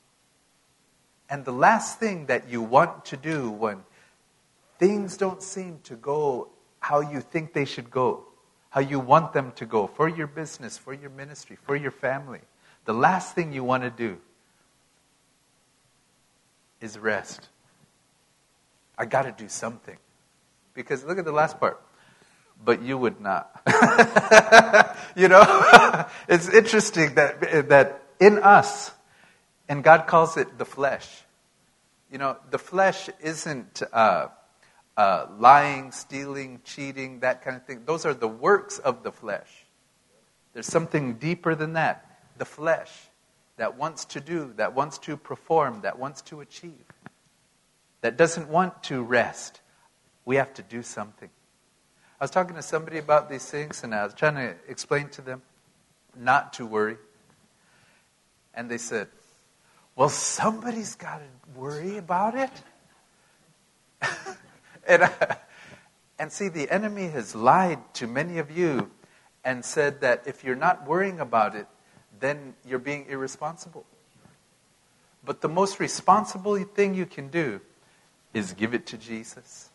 [1.29, 3.83] And the last thing that you want to do when
[4.79, 6.49] things don't seem to go
[6.81, 8.26] how you think they should go,
[8.77, 12.41] how you want them to go for your business, for your ministry, for your family,
[12.85, 14.19] the last thing you want to do
[16.83, 17.49] is rest.
[18.99, 19.97] I got to do something.
[20.75, 21.81] Because look at the last part.
[22.63, 23.51] But you would not.
[25.17, 28.91] you know, it's interesting that, that in us,
[29.71, 31.09] and God calls it the flesh.
[32.13, 34.27] You know, the flesh isn't uh,
[34.97, 37.83] uh, lying, stealing, cheating, that kind of thing.
[37.85, 39.67] Those are the works of the flesh.
[40.55, 42.21] There's something deeper than that.
[42.39, 42.91] The flesh
[43.57, 46.85] that wants to do, that wants to perform, that wants to achieve,
[48.01, 49.61] that doesn't want to rest.
[50.25, 51.31] We have to do something.
[52.21, 55.23] I was talking to somebody about these things, and I was trying to explain to
[55.23, 55.43] them
[56.19, 56.97] not to worry.
[58.55, 59.09] And they said,
[59.95, 62.51] Well, somebody's got to worry about it.
[64.89, 65.11] and,
[66.19, 68.91] and see, the enemy has lied to many of you
[69.45, 71.67] and said that if you're not worrying about it,
[72.19, 73.85] then you're being irresponsible.
[75.25, 77.61] But the most responsible thing you can do
[78.35, 79.71] is give it to Jesus.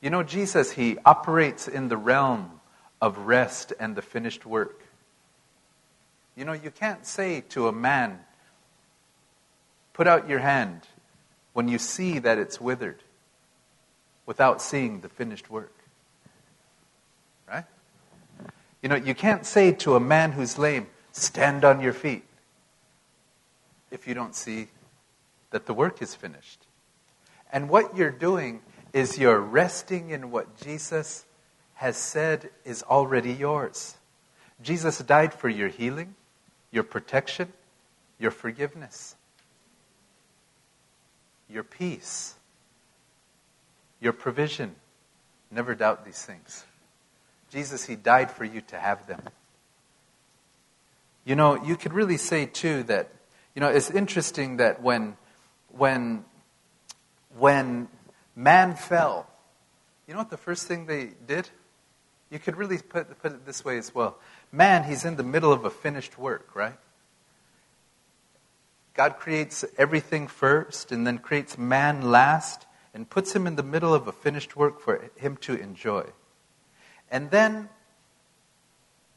[0.00, 2.60] You know, Jesus, he operates in the realm
[3.00, 4.82] of rest and the finished work.
[6.36, 8.20] You know, you can't say to a man,
[9.92, 10.82] put out your hand
[11.52, 13.03] when you see that it's withered
[14.26, 15.74] without seeing the finished work.
[17.48, 17.64] Right?
[18.82, 22.24] You know, you can't say to a man who's lame, stand on your feet
[23.90, 24.68] if you don't see
[25.50, 26.66] that the work is finished.
[27.52, 28.60] And what you're doing
[28.92, 31.24] is you're resting in what Jesus
[31.74, 33.96] has said is already yours.
[34.62, 36.14] Jesus died for your healing,
[36.70, 37.52] your protection,
[38.18, 39.16] your forgiveness,
[41.48, 42.34] your peace,
[44.04, 44.76] your provision.
[45.50, 46.64] Never doubt these things.
[47.50, 49.22] Jesus, He died for you to have them.
[51.24, 53.08] You know, you could really say too that,
[53.54, 55.16] you know, it's interesting that when,
[55.68, 56.24] when,
[57.38, 57.88] when
[58.36, 59.26] man fell,
[60.06, 61.48] you know what the first thing they did?
[62.30, 64.18] You could really put, put it this way as well.
[64.52, 66.76] Man, he's in the middle of a finished work, right?
[68.92, 73.92] God creates everything first and then creates man last and puts him in the middle
[73.92, 76.04] of a finished work for him to enjoy.
[77.10, 77.68] And then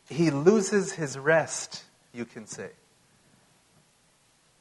[0.10, 2.72] he loses his rest you can say.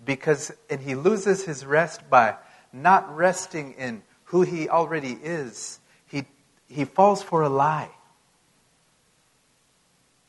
[0.04, 2.36] because and he loses his rest by
[2.72, 5.80] not resting in who he already is.
[6.06, 6.24] He
[6.68, 7.90] he falls for a lie.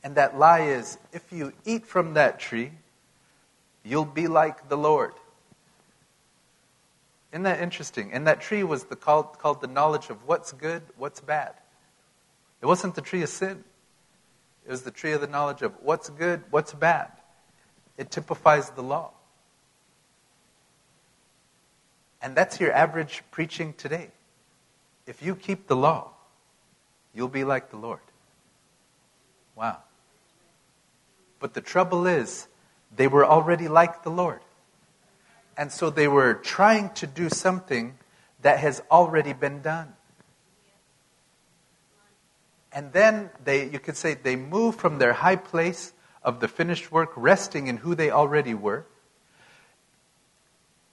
[0.03, 2.71] And that lie is if you eat from that tree,
[3.83, 5.13] you'll be like the Lord.
[7.31, 8.11] Isn't that interesting?
[8.13, 11.53] And that tree was the, called, called the knowledge of what's good, what's bad.
[12.61, 13.63] It wasn't the tree of sin,
[14.65, 17.11] it was the tree of the knowledge of what's good, what's bad.
[17.97, 19.11] It typifies the law.
[22.21, 24.09] And that's your average preaching today.
[25.05, 26.11] If you keep the law,
[27.13, 28.01] you'll be like the Lord.
[29.55, 29.77] Wow.
[31.39, 32.47] But the trouble is,
[32.95, 34.41] they were already like the Lord.
[35.57, 37.97] And so they were trying to do something
[38.43, 39.93] that has already been done.
[42.71, 46.91] And then they, you could say, they move from their high place of the finished
[46.91, 48.85] work, resting in who they already were.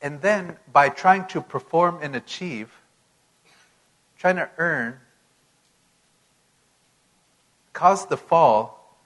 [0.00, 2.70] And then by trying to perform and achieve,
[4.18, 4.98] trying to earn,
[7.74, 8.96] cause the fall.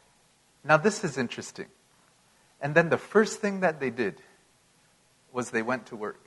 [0.62, 1.66] Now, this is interesting.
[2.60, 4.20] And then the first thing that they did
[5.38, 6.26] was they went to work.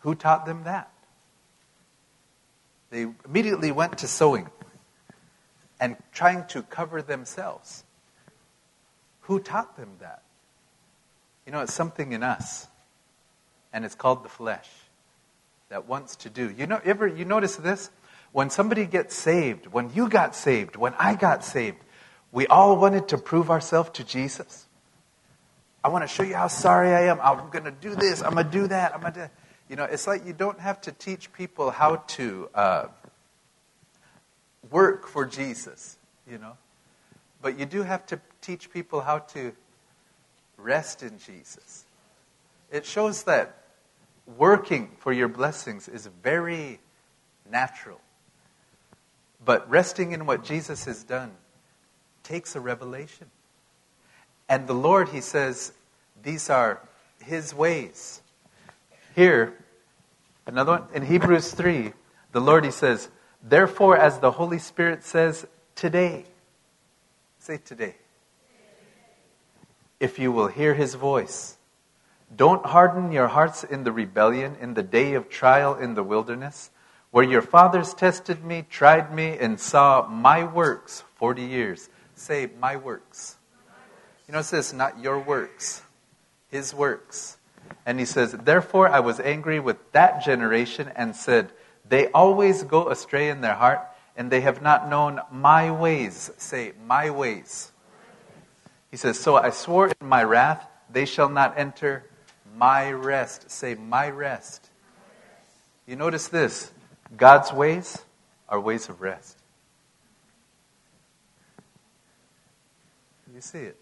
[0.00, 0.90] Who taught them that?
[2.90, 4.48] They immediately went to sewing
[5.78, 7.84] and trying to cover themselves.
[9.20, 10.24] Who taught them that?
[11.46, 12.66] You know, it's something in us,
[13.72, 14.68] and it's called the flesh
[15.68, 16.50] that wants to do.
[16.50, 17.90] You know, ever you notice this?
[18.32, 21.78] When somebody gets saved, when you got saved, when I got saved,
[22.32, 24.65] we all wanted to prove ourselves to Jesus.
[25.86, 27.20] I want to show you how sorry I am.
[27.22, 28.20] I'm going to do this.
[28.20, 28.92] I'm going to do that.
[28.92, 29.30] I'm going to.
[29.70, 32.86] You know, it's like you don't have to teach people how to uh,
[34.68, 35.96] work for Jesus,
[36.28, 36.54] you know.
[37.40, 39.52] But you do have to teach people how to
[40.56, 41.84] rest in Jesus.
[42.72, 43.56] It shows that
[44.36, 46.80] working for your blessings is very
[47.48, 48.00] natural.
[49.44, 51.30] But resting in what Jesus has done
[52.24, 53.30] takes a revelation.
[54.48, 55.72] And the Lord, He says,
[56.22, 56.80] these are
[57.22, 58.20] His ways.
[59.14, 59.54] Here,
[60.46, 61.92] another one, in Hebrews 3,
[62.32, 63.08] the Lord, He says,
[63.42, 66.24] Therefore, as the Holy Spirit says, today,
[67.38, 67.94] say today,
[69.98, 71.56] if you will hear His voice,
[72.34, 76.70] don't harden your hearts in the rebellion in the day of trial in the wilderness,
[77.10, 81.88] where your fathers tested me, tried me, and saw my works 40 years.
[82.14, 83.35] Say, my works.
[84.28, 85.82] You it says, not your works,
[86.50, 87.36] his works.
[87.84, 91.52] And he says, Therefore I was angry with that generation and said,
[91.88, 93.80] They always go astray in their heart,
[94.16, 96.30] and they have not known my ways.
[96.38, 97.70] Say, my ways.
[98.90, 102.04] He says, So I swore in my wrath, they shall not enter
[102.56, 103.50] my rest.
[103.50, 104.70] Say, my rest.
[105.86, 106.72] You notice this
[107.16, 107.98] God's ways
[108.48, 109.38] are ways of rest.
[113.32, 113.76] You see it.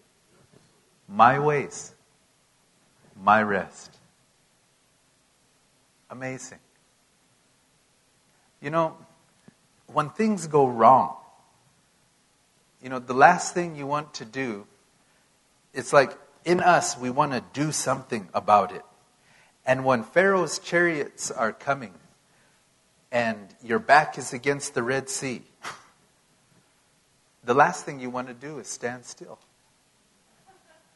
[1.07, 1.93] My ways,
[3.21, 3.97] my rest.
[6.09, 6.59] Amazing.
[8.61, 8.97] You know,
[9.87, 11.15] when things go wrong,
[12.81, 14.65] you know, the last thing you want to do,
[15.73, 18.83] it's like in us, we want to do something about it.
[19.65, 21.93] And when Pharaoh's chariots are coming
[23.11, 25.41] and your back is against the Red Sea,
[27.43, 29.39] the last thing you want to do is stand still.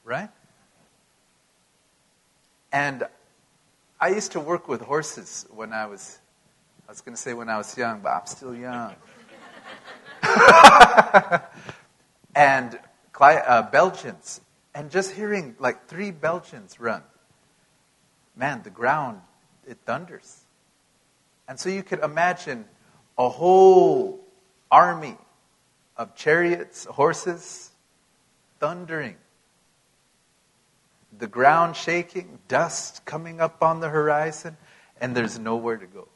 [0.03, 0.29] Right?
[2.71, 3.03] And
[3.99, 6.19] I used to work with horses when I was,
[6.87, 8.95] I was going to say when I was young, but I'm still young.
[12.35, 12.79] and
[13.19, 14.41] uh, Belgians,
[14.73, 17.03] and just hearing like three Belgians run,
[18.35, 19.21] man, the ground,
[19.67, 20.43] it thunders.
[21.47, 22.65] And so you could imagine
[23.17, 24.19] a whole
[24.71, 25.17] army
[25.97, 27.71] of chariots, horses,
[28.59, 29.15] thundering
[31.19, 34.57] the ground shaking, dust coming up on the horizon,
[34.99, 36.07] and there's nowhere to go.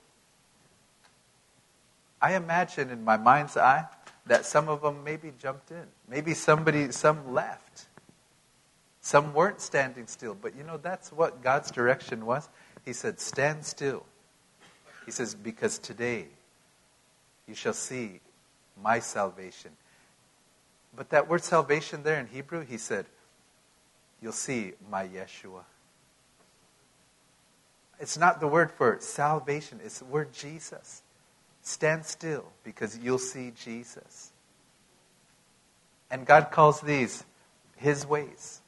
[2.22, 3.86] I imagine in my mind's eye
[4.26, 5.86] that some of them maybe jumped in.
[6.08, 7.88] Maybe somebody, some left.
[9.02, 10.34] Some weren't standing still.
[10.34, 12.48] But you know, that's what God's direction was.
[12.86, 14.06] He said, Stand still.
[15.06, 16.28] He says, Because today
[17.46, 18.22] you shall see
[18.82, 19.72] my salvation.
[20.96, 23.06] But that word salvation there in Hebrew, he said,
[24.24, 25.64] you'll see my Yeshua.
[28.00, 31.04] It's not the word for salvation, it's the word Jesus.
[31.62, 34.32] Stand still because you'll see Jesus.
[36.10, 37.26] And God calls these
[37.76, 38.62] his ways.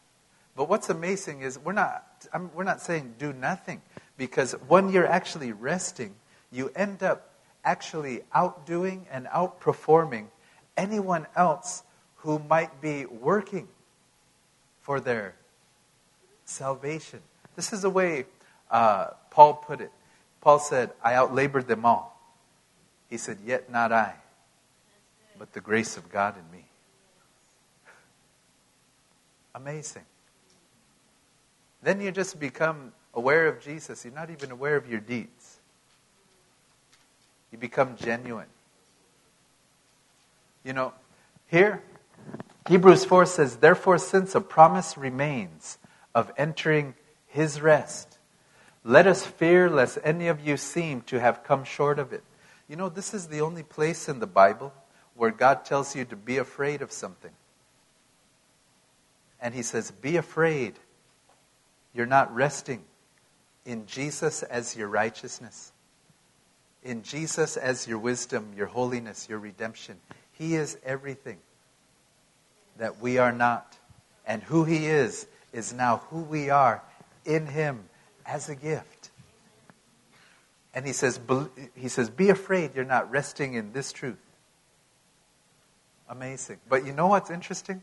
[0.56, 3.82] But what's amazing is we're not, I'm, we're not saying do nothing
[4.18, 6.16] because when you're actually resting,
[6.51, 7.34] you end up
[7.64, 10.28] actually outdoing and outperforming
[10.78, 11.84] anyone else
[12.18, 13.68] who might be working
[14.82, 15.36] for their
[16.46, 17.20] salvation.
[17.56, 18.26] This is the way
[18.72, 19.91] uh, Paul put it.
[20.41, 22.20] Paul said, I outlabored them all.
[23.10, 24.14] He said, Yet not I,
[25.38, 26.66] but the grace of God in me.
[29.54, 30.04] Amazing.
[31.82, 34.04] Then you just become aware of Jesus.
[34.04, 35.60] You're not even aware of your deeds.
[37.52, 38.48] You become genuine.
[40.64, 40.93] You know,
[41.48, 41.82] here,
[42.68, 45.78] Hebrews 4 says, Therefore, since a promise remains
[46.16, 46.95] of entering
[47.28, 48.18] his rest,
[48.84, 52.24] let us fear lest any of you seem to have come short of it.
[52.68, 54.74] You know, this is the only place in the Bible
[55.16, 57.32] where God tells you to be afraid of something.
[59.41, 60.80] And he says, Be afraid.
[61.93, 62.84] You're not resting
[63.66, 65.72] in Jesus as your righteousness,
[66.84, 69.97] in Jesus as your wisdom, your holiness, your redemption.
[70.34, 71.38] He is everything
[72.78, 73.78] that we are not.
[74.28, 76.84] And who He is, is now who we are
[77.24, 77.86] in Him
[78.26, 79.10] as a gift.
[80.74, 81.20] And He says,
[81.76, 84.18] he says Be afraid you're not resting in this truth.
[86.10, 86.60] Amazing.
[86.70, 87.82] But you know what's interesting?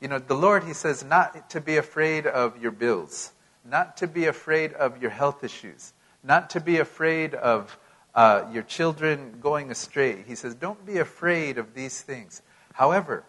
[0.00, 3.32] You know, the Lord, He says, not to be afraid of your bills,
[3.64, 7.78] not to be afraid of your health issues, not to be afraid of
[8.14, 10.22] uh, your children going astray.
[10.26, 12.42] He says, don't be afraid of these things.
[12.74, 13.24] However,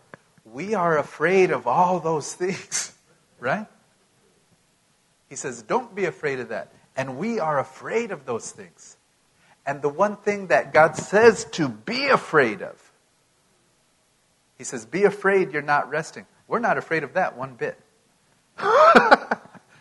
[0.45, 2.93] we are afraid of all those things,
[3.44, 3.68] right?
[5.30, 6.72] He says, don't be afraid of that.
[6.96, 8.98] And we are afraid of those things.
[9.66, 12.91] And the one thing that God says to be afraid of,
[14.58, 16.26] He says, be afraid you're not resting.
[16.48, 17.80] We're not afraid of that one bit.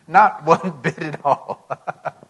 [0.08, 1.68] not one bit at all.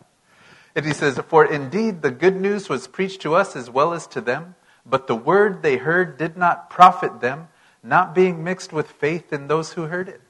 [0.74, 4.06] and he says, For indeed the good news was preached to us as well as
[4.08, 7.48] to them, but the word they heard did not profit them
[7.82, 10.20] not being mixed with faith in those who heard it.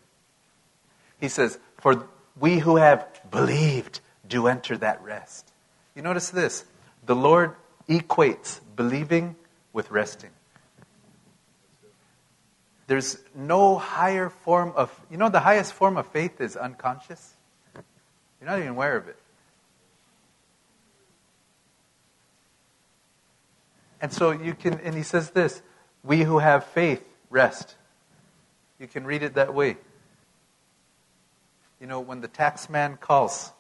[1.23, 5.53] He says, For we who have believed do enter that rest.
[5.95, 6.65] You notice this
[7.07, 7.55] the Lord
[7.89, 9.37] equates believing
[9.73, 10.31] with resting.
[12.89, 17.35] There's no higher form of, you know, the highest form of faith is unconscious.
[18.41, 19.17] You're not even aware of it.
[24.01, 25.63] And so you can, and he says this
[26.03, 27.77] we who have faith rest.
[28.81, 29.77] You can read it that way.
[31.83, 33.51] You know, when the tax man calls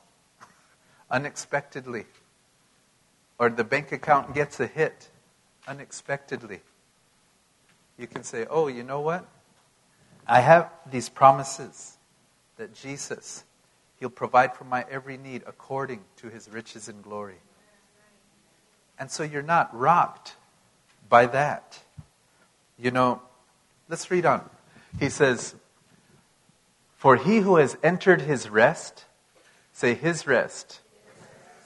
[1.10, 2.06] unexpectedly,
[3.36, 5.10] or the bank account gets a hit
[5.66, 6.60] unexpectedly,
[7.98, 9.28] you can say, Oh, you know what?
[10.24, 11.98] I have these promises
[12.58, 13.42] that Jesus,
[13.98, 17.40] He'll provide for my every need according to His riches and glory.
[19.00, 20.36] And so you're not rocked
[21.08, 21.80] by that.
[22.78, 23.20] You know,
[23.88, 24.48] Let's read on.
[24.98, 25.54] He says,
[27.03, 29.07] For he who has entered his rest,
[29.72, 30.78] say his rest,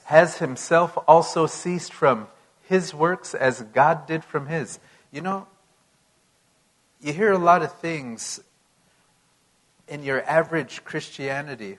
[0.05, 2.29] has himself also ceased from
[2.63, 4.79] his works as God did from his.
[5.13, 5.47] You know,
[7.03, 8.41] you hear a lot of things
[9.87, 11.77] in your average Christianity.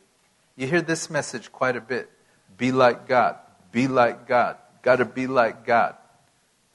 [0.55, 2.11] You hear this message quite a bit
[2.59, 3.37] be like God,
[3.71, 5.95] be like God, got to be like God,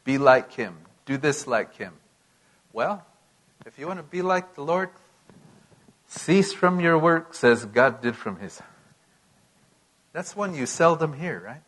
[0.02, 0.76] be like Him,
[1.06, 1.92] do this like Him.
[2.72, 3.06] Well,
[3.66, 4.90] if you want to be like the Lord,
[6.12, 8.60] cease from your works as God did from his.
[10.12, 11.62] That's one you seldom hear, right?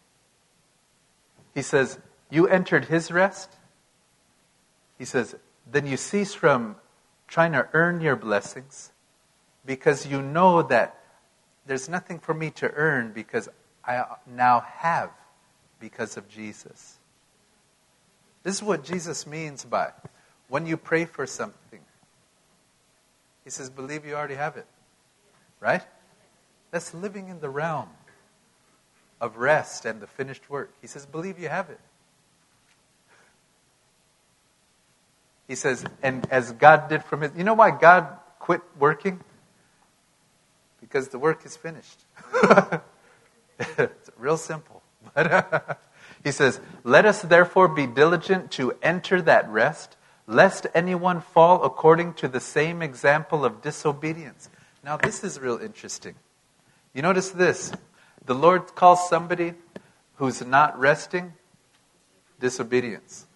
[1.55, 1.99] He says,
[2.31, 3.51] You entered his rest.
[4.99, 5.35] He says,
[5.71, 6.77] Then you cease from
[7.27, 8.93] trying to earn your blessings
[9.65, 11.01] because you know that
[11.67, 13.49] there's nothing for me to earn because
[13.85, 15.11] I now have
[15.81, 16.99] because of Jesus.
[18.43, 19.93] This is what Jesus means by
[20.49, 21.81] when you pray for something,
[23.45, 24.67] he says, believe you already have it.
[25.61, 25.83] Right?
[26.71, 27.89] That's living in the realm
[29.21, 30.73] of rest and the finished work.
[30.81, 31.81] He says, believe you have it.
[35.47, 37.33] He says, and as God did from his.
[37.37, 38.07] You know why God
[38.39, 39.21] quit working?
[40.81, 42.01] Because the work is finished.
[43.59, 44.83] it's real simple.
[45.15, 45.79] But
[46.25, 52.14] he says, Let us therefore be diligent to enter that rest lest anyone fall according
[52.14, 54.49] to the same example of disobedience.
[54.83, 56.14] Now, this is real interesting.
[56.93, 57.72] You notice this
[58.25, 59.55] the Lord calls somebody
[60.16, 61.35] who's not resting
[62.41, 63.27] disobedience.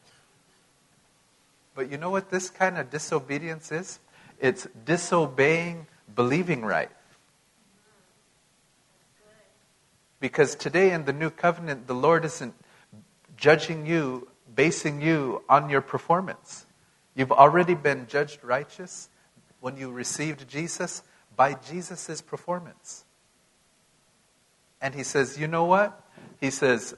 [1.75, 4.01] But you know what this kind of disobedience is?
[4.41, 6.91] It's disobeying believing right.
[10.21, 12.55] Because today in the new covenant, the Lord isn't
[13.37, 16.67] judging you, basing you on your performance.
[17.19, 19.09] You've already been judged righteous
[19.59, 21.03] when you received Jesus
[21.35, 23.05] by Jesus' performance.
[24.81, 26.01] And he says, you know what?
[26.41, 26.95] He says,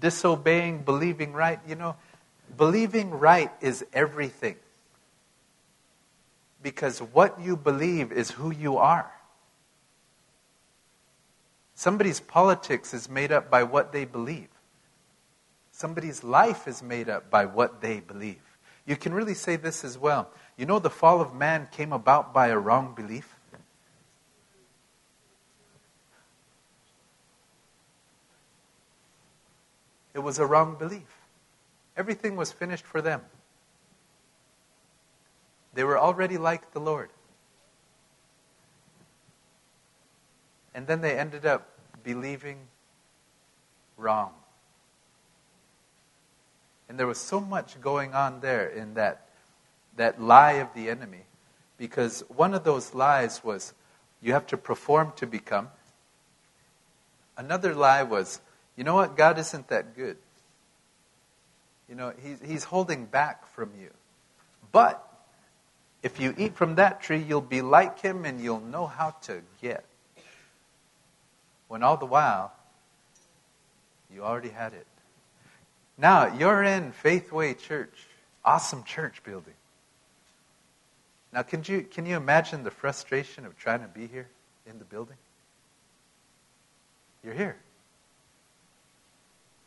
[0.00, 1.60] disobeying, believing right.
[1.68, 1.96] You know,
[2.56, 4.56] believing right is everything.
[6.62, 9.12] Because what you believe is who you are.
[11.74, 14.48] Somebody's politics is made up by what they believe.
[15.72, 18.40] Somebody's life is made up by what they believe.
[18.86, 20.30] You can really say this as well.
[20.56, 23.34] You know, the fall of man came about by a wrong belief.
[30.14, 31.26] It was a wrong belief.
[31.96, 33.20] Everything was finished for them.
[35.74, 37.10] They were already like the Lord.
[40.74, 41.68] And then they ended up
[42.02, 42.68] believing
[43.98, 44.32] wrong.
[46.88, 49.28] And there was so much going on there in that,
[49.96, 51.24] that lie of the enemy.
[51.78, 53.74] Because one of those lies was
[54.22, 55.68] you have to perform to become.
[57.36, 58.40] Another lie was,
[58.76, 60.16] you know what, God isn't that good.
[61.88, 63.90] You know, he's, he's holding back from you.
[64.72, 65.02] But
[66.02, 69.42] if you eat from that tree, you'll be like him and you'll know how to
[69.60, 69.84] get
[71.68, 72.52] when all the while
[74.12, 74.86] you already had it.
[75.98, 77.94] Now, you're in Faithway Church,
[78.44, 79.54] awesome church building.
[81.32, 84.28] Now, can you, can you imagine the frustration of trying to be here
[84.68, 85.16] in the building?
[87.24, 87.56] You're here.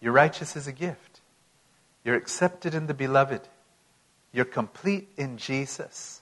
[0.01, 1.21] You're righteous as a gift.
[2.03, 3.41] You're accepted in the beloved.
[4.31, 6.21] You're complete in Jesus.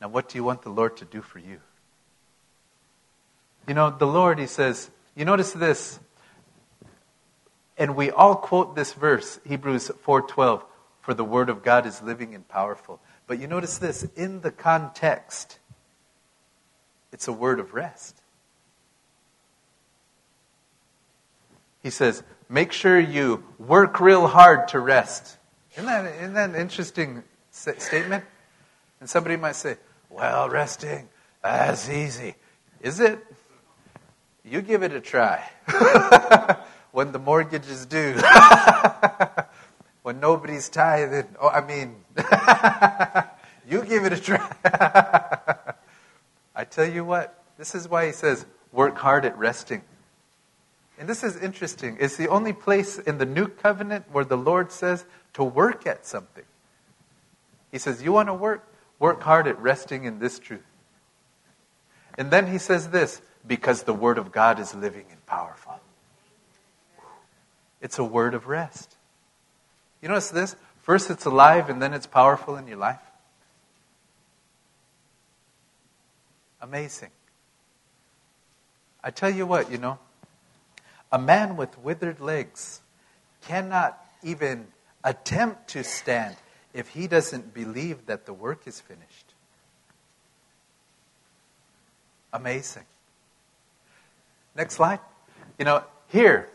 [0.00, 1.60] Now, what do you want the Lord to do for you?
[3.66, 5.98] You know, the Lord, He says, you notice this,
[7.80, 10.62] and we all quote this verse, Hebrews 4:12,
[11.00, 13.00] for the word of God is living and powerful.
[13.26, 15.58] But you notice this, in the context,
[17.10, 18.20] it's a word of rest.
[21.82, 25.38] He says, make sure you work real hard to rest.
[25.72, 28.24] Isn't that, isn't that an interesting statement?
[29.00, 29.78] And somebody might say,
[30.10, 31.08] well, resting,
[31.42, 32.34] that's easy.
[32.82, 33.24] Is it?
[34.44, 35.48] You give it a try.
[36.92, 38.14] when the mortgage is due.
[40.02, 41.28] when nobody's tithing.
[41.40, 41.96] Oh, I mean,
[43.68, 44.50] you give it a try.
[46.54, 49.82] I tell you what, this is why he says, work hard at resting.
[50.98, 51.96] And this is interesting.
[51.98, 56.06] It's the only place in the new covenant where the Lord says to work at
[56.06, 56.44] something.
[57.72, 58.66] He says, You want to work?
[58.98, 60.60] Work hard at resting in this truth.
[62.18, 65.59] And then he says this because the Word of God is living and powerful.
[67.80, 68.96] It's a word of rest.
[70.02, 70.56] You notice this?
[70.82, 73.00] First it's alive and then it's powerful in your life.
[76.60, 77.10] Amazing.
[79.02, 79.98] I tell you what, you know,
[81.10, 82.80] a man with withered legs
[83.42, 84.66] cannot even
[85.02, 86.36] attempt to stand
[86.74, 89.34] if he doesn't believe that the work is finished.
[92.32, 92.84] Amazing.
[94.54, 95.00] Next slide.
[95.58, 96.48] You know, here,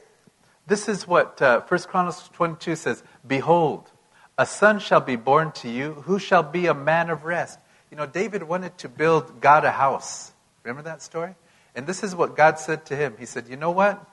[0.68, 3.89] this is what uh, 1 Chronicles 22 says Behold,
[4.38, 7.59] a son shall be born to you who shall be a man of rest.
[7.91, 10.34] You know, David wanted to build God a house.
[10.63, 11.36] Remember that story?
[11.76, 13.16] And this is what God said to him.
[13.20, 14.03] He said, You know what?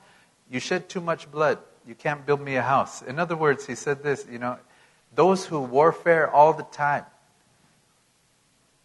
[0.49, 1.57] You shed too much blood.
[1.87, 3.01] You can't build me a house.
[3.01, 4.57] In other words, he said this, you know,
[5.15, 7.05] those who warfare all the time,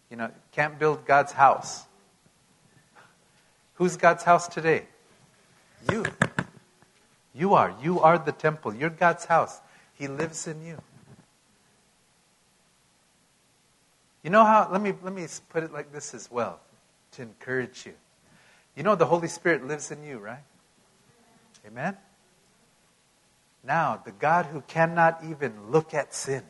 [0.09, 1.85] you know, can't build God's house.
[3.75, 4.85] Who's God's house today?
[5.91, 6.03] You.
[7.39, 7.73] You are.
[7.81, 8.75] You are the temple.
[8.75, 9.61] You're God's house.
[9.93, 10.77] He lives in you.
[14.23, 16.59] You know how, let me, let me put it like this as well
[17.13, 17.93] to encourage you.
[18.75, 20.43] You know the Holy Spirit lives in you, right?
[21.65, 21.95] Amen?
[23.63, 26.43] Now, the God who cannot even look at sin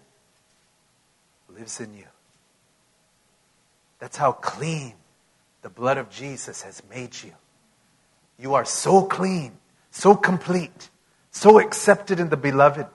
[1.55, 2.07] lives in you.
[3.99, 4.93] That's how clean
[5.61, 7.33] the blood of Jesus has made you.
[8.39, 9.51] You are so clean
[9.99, 10.89] so complete,
[11.31, 12.87] so accepted in the beloved.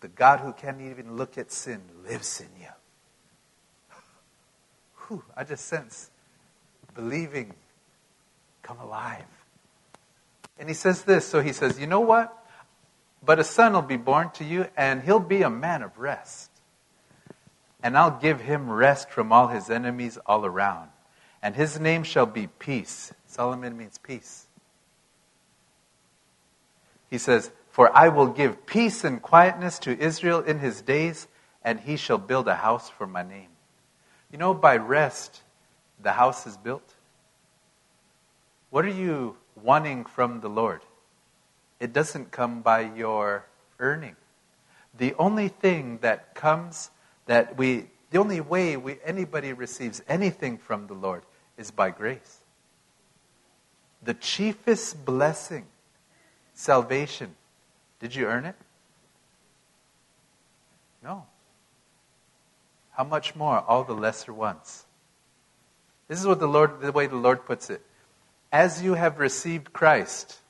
[0.00, 2.68] The God who can't even look at sin lives in you.
[5.06, 6.10] Whew, I just sense
[6.94, 7.54] believing
[8.62, 9.24] come alive.
[10.58, 12.32] And he says this so he says, You know what?
[13.24, 16.50] But a son will be born to you, and he'll be a man of rest.
[17.82, 20.90] And I'll give him rest from all his enemies all around
[21.42, 23.12] and his name shall be peace.
[23.26, 24.46] Solomon means peace.
[27.10, 31.28] He says, For I will give peace and quietness to Israel in his days,
[31.62, 33.48] and he shall build a house for my name.
[34.30, 35.42] You know, by rest,
[36.02, 36.94] the house is built.
[38.70, 40.82] What are you wanting from the Lord?
[41.80, 43.46] It doesn't come by your
[43.78, 44.16] earning.
[44.96, 46.90] The only thing that comes
[47.26, 51.22] that we, the only way we, anybody receives anything from the Lord
[51.58, 52.40] is by grace.
[54.02, 55.66] The chiefest blessing,
[56.56, 57.36] salvation,
[58.00, 58.56] did you earn it?
[61.04, 61.26] No.
[62.90, 64.84] How much more all the lesser ones?
[66.08, 67.82] This is what the Lord the way the Lord puts it.
[68.50, 70.40] As you have received Christ,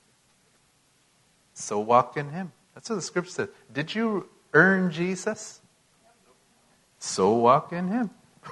[1.55, 2.53] so walk in him.
[2.75, 3.49] That's what the scripture says.
[3.73, 5.61] Did you earn Jesus?
[6.99, 8.11] So walk in him.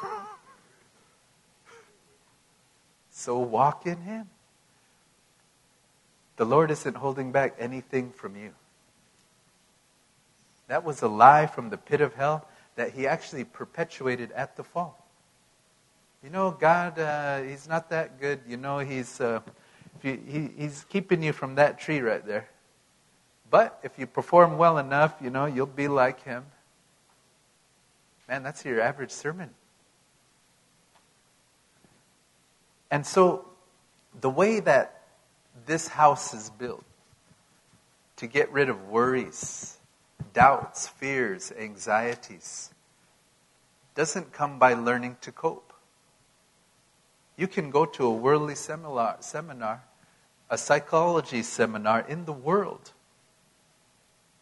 [3.10, 4.28] so walk in him.
[6.36, 8.52] The Lord isn't holding back anything from you.
[10.68, 14.64] That was a lie from the pit of hell that he actually perpetuated at the
[14.64, 15.04] fall.
[16.24, 18.40] You know, God, uh, He's not that good.
[18.48, 19.40] You know, He's, uh,
[20.02, 22.48] you, he, He's keeping you from that tree right there.
[23.50, 26.46] But if you perform well enough, you know, you'll be like Him.
[28.26, 29.50] Man, that's your average sermon.
[32.90, 33.44] And so,
[34.18, 35.02] the way that
[35.66, 36.84] this house is built
[38.16, 39.78] to get rid of worries,
[40.32, 42.70] doubts, fears, anxieties
[43.94, 45.72] doesn't come by learning to cope.
[47.36, 49.82] You can go to a worldly seminar, seminar,
[50.50, 52.92] a psychology seminar in the world,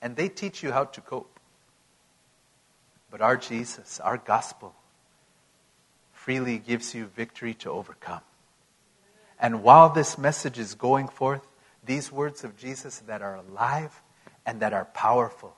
[0.00, 1.38] and they teach you how to cope.
[3.10, 4.74] But our Jesus, our gospel,
[6.12, 8.22] freely gives you victory to overcome.
[9.43, 11.45] And while this message is going forth,
[11.84, 14.01] these words of Jesus that are alive
[14.47, 15.57] and that are powerful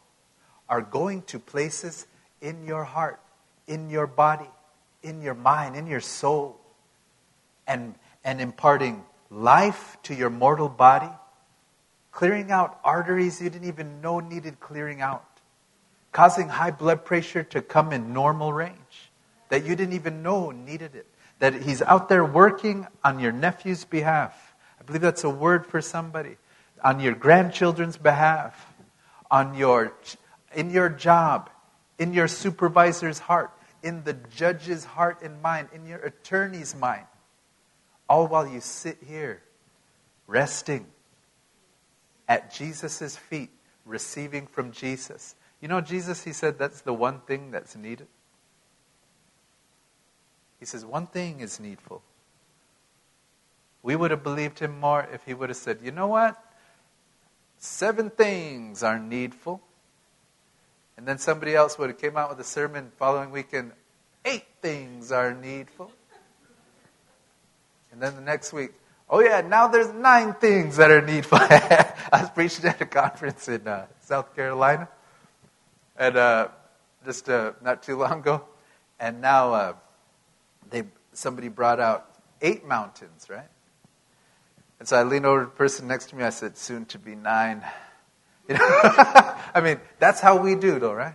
[0.71, 2.07] are going to places
[2.41, 3.21] in your heart,
[3.67, 4.49] in your body,
[5.03, 6.59] in your mind, in your soul
[7.67, 11.13] and, and imparting life to your mortal body,
[12.11, 15.29] clearing out arteries you didn't even know needed clearing out,
[16.11, 19.11] causing high blood pressure to come in normal range
[19.51, 21.07] that you didn't even know needed it.
[21.39, 24.55] That He's out there working on your nephew's behalf.
[24.81, 26.37] I believe that's a word for somebody.
[26.83, 28.67] On your grandchildren's behalf,
[29.31, 29.95] on your,
[30.55, 31.51] in your job,
[31.99, 33.51] in your supervisor's heart,
[33.83, 37.07] in the judge's heart and mind, in your attorney's mind
[38.09, 39.43] all while you sit here
[40.27, 40.87] resting
[42.29, 43.51] at Jesus' feet,
[43.85, 45.35] receiving from Jesus.
[45.61, 48.07] You know, Jesus, he said that's the one thing that's needed.
[50.65, 52.01] He says, one thing is needful.
[53.83, 56.43] We would have believed him more if he would have said, you know what?
[57.59, 59.61] Seven things are needful.
[60.97, 63.73] And then somebody else would have came out with a sermon following weekend,
[64.25, 65.93] eight things are needful.
[67.93, 68.71] And then the next week,
[69.11, 71.37] oh yeah, now there's nine things that are needful.
[71.43, 74.89] I was preaching at a conference in uh, South Carolina,
[75.99, 76.49] and uh,
[77.05, 78.47] just uh, not too long ago,
[78.99, 79.75] and now uh,
[80.71, 82.11] they somebody brought out
[82.41, 83.49] eight mountains, right?
[84.79, 86.25] And so I leaned over to the person next to me.
[86.25, 87.63] I said, "Soon to be nine.
[88.47, 88.61] You know,
[89.55, 91.15] I mean, that's how we do, though, right?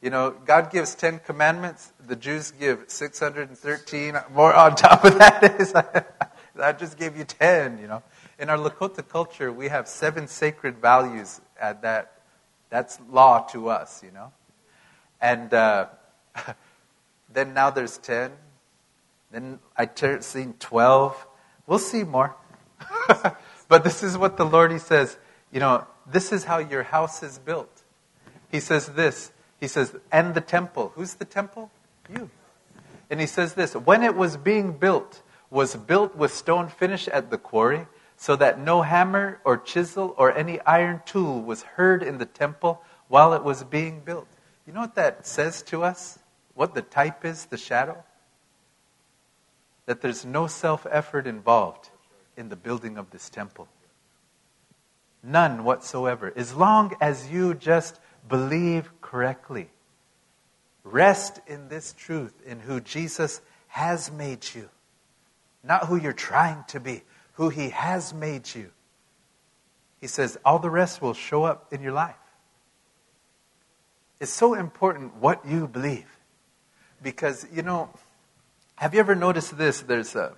[0.00, 1.92] You know, God gives Ten Commandments.
[2.06, 6.32] The Jews give 613 more on top of that.
[6.58, 8.02] I just gave you 10, you know.
[8.38, 12.12] In our Lakota culture, we have seven sacred values at that.
[12.70, 14.32] That's law to us, you know.
[15.20, 15.86] And uh,
[17.32, 18.32] then now there's 10.
[19.30, 21.26] Then I ter- seen 12.
[21.66, 22.36] We'll see more.
[23.68, 25.18] but this is what the Lord, He says,
[25.52, 27.82] you know, this is how your house is built.
[28.50, 30.92] He says this he says, and the temple.
[30.94, 31.70] Who's the temple?
[32.10, 32.30] You.
[33.10, 37.30] And he says this when it was being built, was built with stone finish at
[37.30, 42.18] the quarry, so that no hammer or chisel or any iron tool was heard in
[42.18, 44.26] the temple while it was being built.
[44.66, 46.18] You know what that says to us?
[46.56, 48.02] What the type is, the shadow?
[49.84, 51.90] That there's no self effort involved
[52.36, 53.68] in the building of this temple.
[55.22, 56.32] None whatsoever.
[56.34, 59.68] As long as you just believe correctly.
[60.82, 64.70] Rest in this truth, in who Jesus has made you.
[65.62, 67.02] Not who you're trying to be,
[67.34, 68.70] who He has made you.
[70.00, 72.14] He says all the rest will show up in your life.
[74.20, 76.15] It's so important what you believe.
[77.02, 77.90] Because, you know,
[78.76, 79.80] Have you ever noticed this?
[79.80, 80.34] There's a,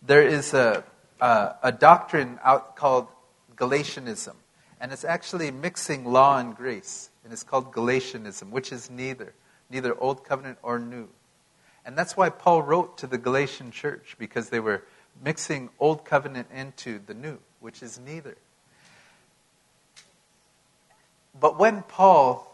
[0.00, 0.84] there is a,
[1.20, 3.08] a, a doctrine out called
[3.56, 4.36] Galatianism,
[4.80, 9.34] and it's actually mixing law and grace, and it's called Galatianism, which is neither,
[9.70, 11.08] neither Old Covenant or New.
[11.84, 14.84] And that's why Paul wrote to the Galatian church, because they were
[15.20, 18.36] mixing Old Covenant into the New, which is neither.
[21.38, 22.46] But when Paul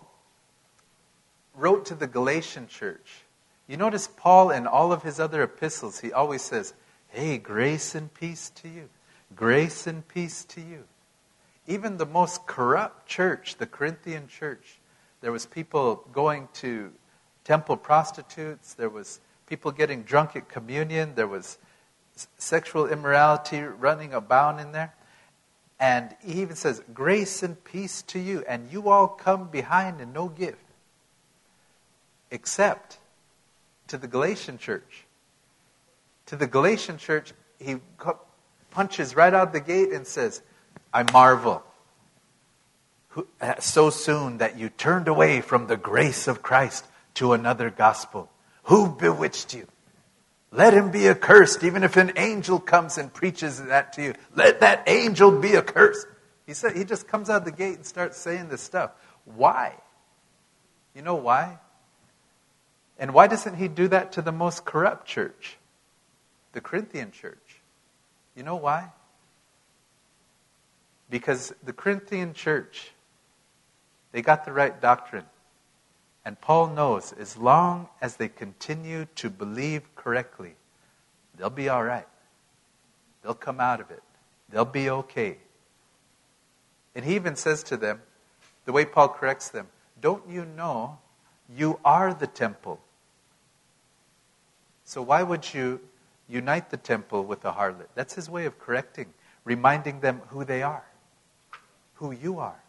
[1.55, 3.23] wrote to the Galatian church,
[3.69, 6.75] you notice Paul in all of his other epistles, he always says,
[7.09, 8.89] Hey, grace and peace to you.
[9.35, 10.85] Grace and peace to you.
[11.67, 14.79] Even the most corrupt church, the Corinthian church,
[15.21, 16.93] there was people going to
[17.43, 21.59] temple prostitutes, there was people getting drunk at communion, there was
[22.39, 24.95] sexual immorality running abound in there.
[25.79, 28.45] And he even says, Grace and peace to you.
[28.49, 30.65] And you all come behind and no gift.
[32.31, 32.99] Except
[33.89, 35.05] to the Galatian church.
[36.27, 37.77] To the Galatian church, he
[38.71, 40.43] punches right out the gate and says,
[40.93, 41.63] I marvel
[43.41, 46.85] uh, so soon that you turned away from the grace of Christ
[47.15, 48.31] to another gospel.
[48.65, 49.67] Who bewitched you?
[50.53, 54.15] Let him be accursed, even if an angel comes and preaches that to you.
[54.35, 56.07] Let that angel be accursed.
[56.47, 58.93] He said he just comes out the gate and starts saying this stuff.
[59.25, 59.75] Why?
[60.95, 61.59] You know why?
[62.99, 65.59] And why doesn't he do that to the most corrupt church?
[66.53, 67.61] The Corinthian church.
[68.35, 68.91] You know why?
[71.11, 72.93] Because the Corinthian church,
[74.13, 75.27] they got the right doctrine.
[76.25, 80.57] And Paul knows as long as they continue to believe correctly,
[81.37, 82.09] they'll be all right.
[83.23, 84.03] They'll come out of it.
[84.49, 85.39] They'll be okay.
[86.95, 88.01] And he even says to them,
[88.65, 89.69] the way Paul corrects them,
[90.01, 90.99] don't you know
[91.55, 92.81] you are the temple?
[94.87, 95.81] So why would you
[96.29, 97.89] unite the temple with a harlot?
[97.97, 99.13] That's his way of correcting,
[99.45, 100.85] reminding them who they are,
[101.95, 102.63] who you are.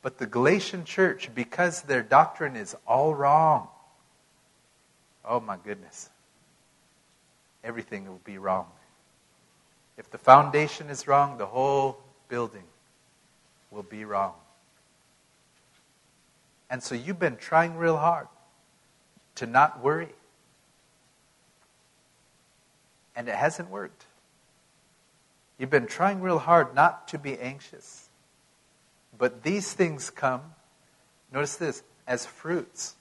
[0.00, 3.68] But the Galatian church, because their doctrine is all wrong,
[5.26, 6.08] oh my goodness,
[7.62, 8.66] everything will be wrong.
[9.98, 11.98] If the foundation is wrong, the whole
[12.28, 12.64] building
[13.70, 14.32] will be wrong.
[16.70, 18.28] And so you've been trying real hard
[19.34, 20.14] to not worry.
[23.16, 24.04] And it hasn't worked.
[25.58, 28.08] You've been trying real hard not to be anxious.
[29.18, 30.42] But these things come,
[31.32, 32.94] notice this, as fruits.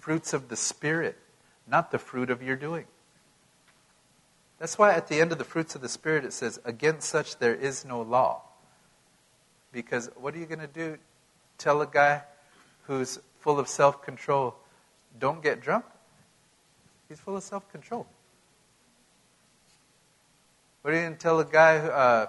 [0.00, 1.18] Fruits of the Spirit,
[1.68, 2.86] not the fruit of your doing.
[4.58, 7.38] That's why at the end of the fruits of the Spirit it says, Against such
[7.38, 8.42] there is no law.
[9.72, 10.98] Because what are you going to do?
[11.58, 12.22] Tell a guy
[12.84, 14.54] who's full of self control,
[15.18, 15.84] don't get drunk?
[17.08, 18.06] He's full of self control.
[20.82, 22.26] What are you tell a guy uh,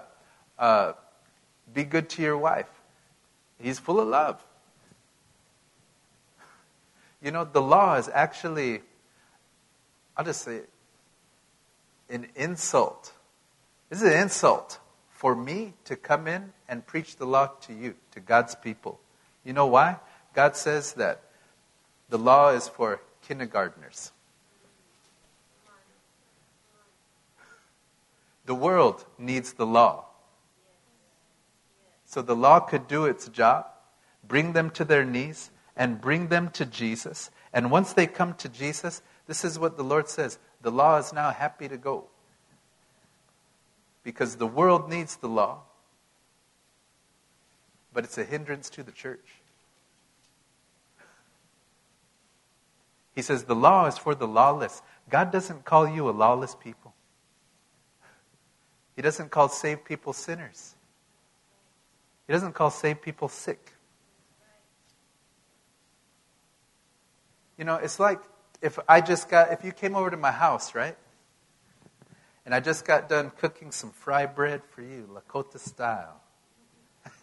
[0.58, 0.92] uh,
[1.72, 2.68] be good to your wife.
[3.60, 4.42] He's full of love.
[7.22, 8.82] You know, the law is actually,
[10.16, 10.60] I'll just say,
[12.08, 13.12] an insult.
[13.90, 14.78] This is an insult
[15.10, 19.00] for me to come in and preach the law to you, to God's people.
[19.44, 19.96] You know why?
[20.34, 21.22] God says that
[22.08, 24.12] the law is for kindergartners.
[28.46, 30.06] The world needs the law.
[32.04, 33.66] So the law could do its job,
[34.26, 37.30] bring them to their knees, and bring them to Jesus.
[37.52, 41.12] And once they come to Jesus, this is what the Lord says the law is
[41.12, 42.04] now happy to go.
[44.02, 45.62] Because the world needs the law,
[47.92, 49.26] but it's a hindrance to the church.
[53.14, 54.82] He says the law is for the lawless.
[55.08, 56.94] God doesn't call you a lawless people.
[58.96, 60.74] He doesn't call saved people sinners.
[62.26, 63.72] He doesn't call saved people sick.
[67.58, 68.20] You know, it's like
[68.62, 70.96] if I just got, if you came over to my house, right?
[72.44, 76.20] And I just got done cooking some fry bread for you, Lakota style.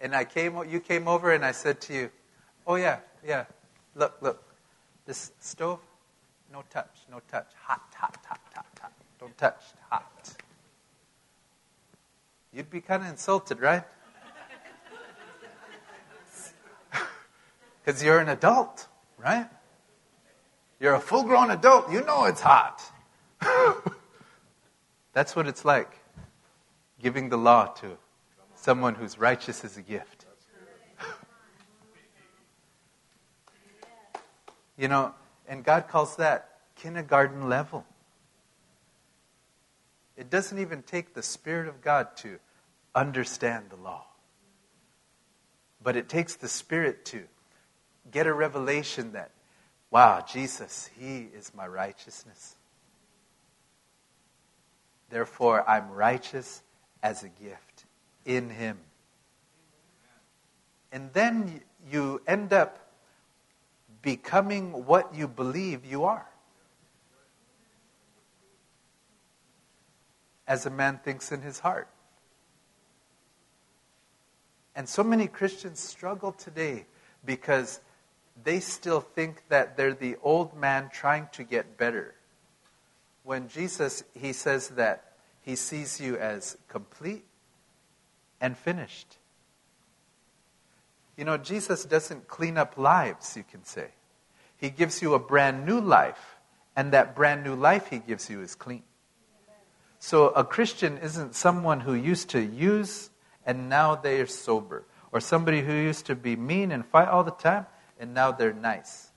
[0.00, 2.10] and I came, you came over and I said to you,
[2.66, 3.44] oh yeah, yeah,
[3.94, 4.42] look, look,
[5.06, 5.80] this stove,
[6.52, 8.18] no touch, no touch, hot, hot,
[9.40, 10.34] hot, hot, hot, don't touch, hot.
[12.52, 13.84] You'd be kind of insulted, right?
[17.84, 19.46] Because you're an adult, right?
[20.80, 21.92] You're a full grown adult.
[21.92, 22.82] You know it's hot.
[25.12, 25.98] That's what it's like
[27.02, 27.98] giving the law to
[28.54, 30.24] someone who's righteous as a gift.
[34.76, 35.14] You know,
[35.46, 37.86] and God calls that kindergarten level.
[40.24, 42.38] It doesn't even take the Spirit of God to
[42.94, 44.06] understand the law.
[45.82, 47.24] But it takes the Spirit to
[48.10, 49.32] get a revelation that,
[49.90, 52.56] wow, Jesus, He is my righteousness.
[55.10, 56.62] Therefore, I'm righteous
[57.02, 57.84] as a gift
[58.24, 58.78] in Him.
[60.90, 61.60] And then
[61.92, 62.78] you end up
[64.00, 66.26] becoming what you believe you are.
[70.46, 71.88] As a man thinks in his heart.
[74.76, 76.86] And so many Christians struggle today
[77.24, 77.80] because
[78.42, 82.14] they still think that they're the old man trying to get better.
[83.22, 87.24] When Jesus, he says that he sees you as complete
[88.40, 89.18] and finished.
[91.16, 93.88] You know, Jesus doesn't clean up lives, you can say.
[94.56, 96.36] He gives you a brand new life,
[96.74, 98.82] and that brand new life he gives you is clean.
[100.04, 103.08] So a Christian isn't someone who used to use
[103.46, 107.24] and now they are sober, or somebody who used to be mean and fight all
[107.24, 107.64] the time
[107.98, 109.10] and now they're nice.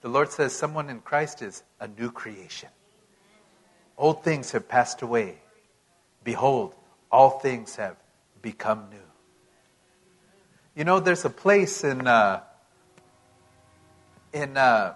[0.00, 2.70] The Lord says someone in Christ is a new creation.
[3.98, 5.42] Old things have passed away.
[6.24, 6.74] Behold,
[7.12, 7.96] all things have
[8.40, 8.96] become new.
[10.74, 12.40] You know, there's a place in uh,
[14.32, 14.94] in uh,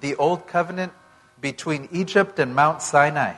[0.00, 0.94] the Old Covenant
[1.44, 3.34] between Egypt and Mount Sinai.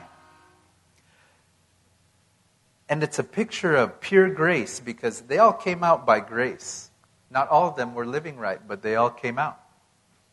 [2.87, 6.89] And it's a picture of pure grace because they all came out by grace.
[7.29, 9.59] Not all of them were living right, but they all came out.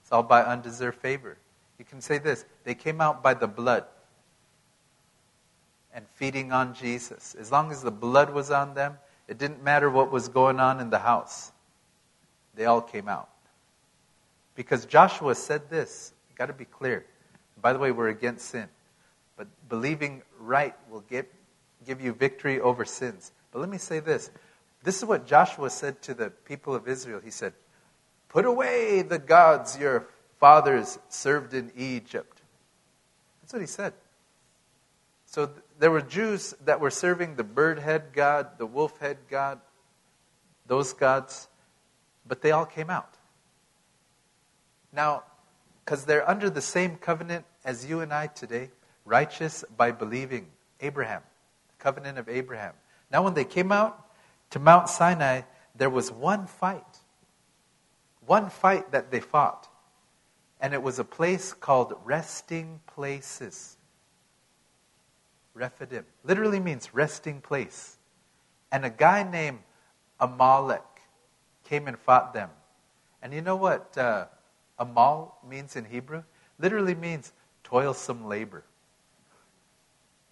[0.03, 1.37] It's all by undeserved favor.
[1.81, 3.83] You can say this they came out by the blood
[5.93, 7.35] and feeding on Jesus.
[7.35, 10.79] As long as the blood was on them, it didn't matter what was going on
[10.79, 11.51] in the house.
[12.55, 13.31] They all came out.
[14.55, 17.05] Because Joshua said this, got to be clear.
[17.65, 18.69] By the way, we're against sin.
[19.39, 21.33] But believing right will get,
[21.87, 23.33] give you victory over sins.
[23.53, 24.31] But let me say this.
[24.83, 27.23] This is what Joshua said to the people of Israel.
[27.25, 27.55] He said,
[28.29, 30.09] Put away the gods your
[30.39, 32.43] fathers served in Egypt.
[33.41, 33.95] That's what he said.
[35.25, 35.49] So
[35.79, 39.59] there were Jews that were serving the bird head god, the wolf head god,
[40.67, 41.49] those gods,
[42.29, 43.15] but they all came out.
[44.93, 45.23] Now,
[45.85, 48.71] because they're under the same covenant as you and I today,
[49.05, 50.47] righteous by believing
[50.81, 51.23] Abraham,
[51.79, 52.73] covenant of Abraham.
[53.11, 54.07] Now, when they came out
[54.51, 55.43] to Mount Sinai,
[55.75, 56.99] there was one fight.
[58.27, 59.69] One fight that they fought.
[60.61, 63.77] And it was a place called resting places.
[65.53, 66.07] Rephidim.
[66.25, 67.99] Literally means resting place.
[68.73, 69.59] And a guy named
[70.19, 70.83] Amalek
[71.65, 72.49] came and fought them.
[73.23, 74.27] And you know what uh,
[74.79, 76.23] Amal means in Hebrew?
[76.59, 78.65] Literally means toilsome labor.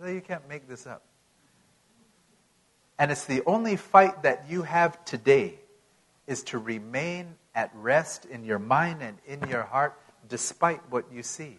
[0.05, 1.03] You can't make this up.
[2.99, 5.59] And it's the only fight that you have today
[6.27, 11.23] is to remain at rest in your mind and in your heart despite what you
[11.23, 11.59] see.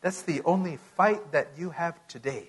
[0.00, 2.48] That's the only fight that you have today.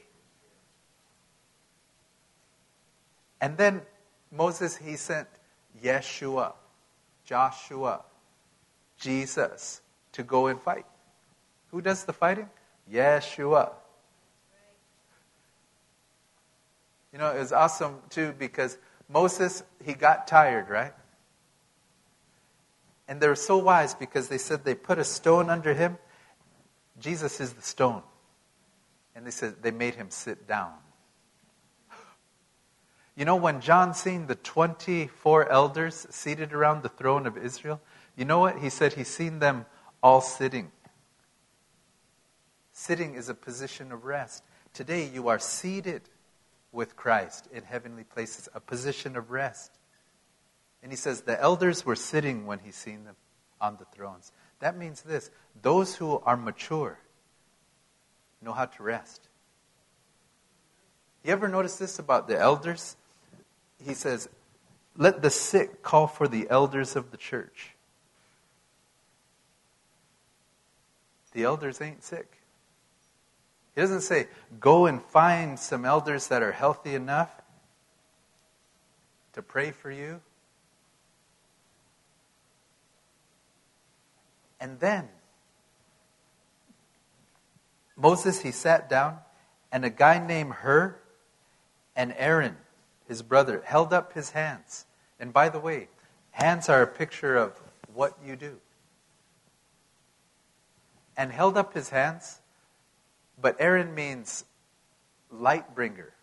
[3.40, 3.82] And then
[4.32, 5.28] Moses, he sent
[5.84, 6.54] Yeshua,
[7.26, 8.02] Joshua,
[9.04, 9.82] Jesus
[10.14, 10.86] to go and fight.
[11.72, 12.50] Who does the fighting?
[12.92, 13.72] Yeshua.
[17.12, 18.78] You know, it was awesome too because
[19.10, 20.94] Moses, he got tired, right?
[23.08, 25.98] And they were so wise because they said they put a stone under him.
[27.00, 28.02] Jesus is the stone.
[29.16, 30.72] And they said they made him sit down.
[33.16, 37.80] You know, when John seen the 24 elders seated around the throne of Israel,
[38.16, 38.60] you know what?
[38.60, 39.66] He said he's seen them
[40.02, 40.72] all sitting.
[42.72, 44.44] Sitting is a position of rest.
[44.74, 46.02] Today you are seated
[46.72, 49.72] with Christ in heavenly places, a position of rest.
[50.82, 53.16] And he says the elders were sitting when he seen them
[53.62, 54.32] on the thrones.
[54.60, 55.30] That means this
[55.62, 57.00] those who are mature
[58.42, 59.30] know how to rest.
[61.24, 62.98] You ever notice this about the elders?
[63.82, 64.28] He says,
[64.98, 67.73] Let the sick call for the elders of the church.
[71.34, 72.38] The elders ain't sick.
[73.76, 74.28] He doesn't say,
[74.60, 77.32] go and find some elders that are healthy enough
[79.34, 80.22] to pray for you.
[84.60, 85.10] And then,
[87.98, 89.18] Moses, he sat down,
[89.72, 90.96] and a guy named Hur
[91.96, 92.58] and Aaron,
[93.08, 94.86] his brother, held up his hands.
[95.20, 95.90] And by the way,
[96.32, 97.60] hands are a picture of
[97.94, 98.60] what you do.
[101.16, 102.40] And held up his hands.
[103.42, 104.46] But Aaron means
[105.32, 106.14] light bringer.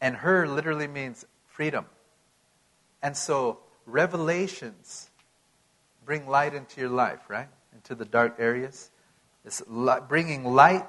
[0.00, 1.86] And Hur literally means freedom.
[3.02, 5.10] And so revelations
[6.04, 7.48] bring light into your life, right?
[7.72, 8.90] Into the dark areas.
[9.44, 9.62] It's
[10.08, 10.86] bringing light,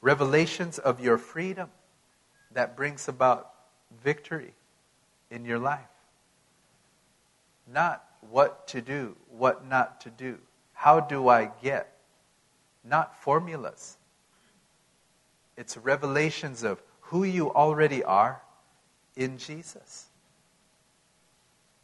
[0.00, 1.70] revelations of your freedom
[2.52, 3.52] that brings about
[4.02, 4.54] victory
[5.30, 5.80] in your life.
[7.70, 10.38] Not what to do, what not to do.
[10.76, 11.92] How do I get?
[12.84, 13.96] Not formulas.
[15.56, 18.42] It's revelations of who you already are
[19.16, 20.06] in Jesus.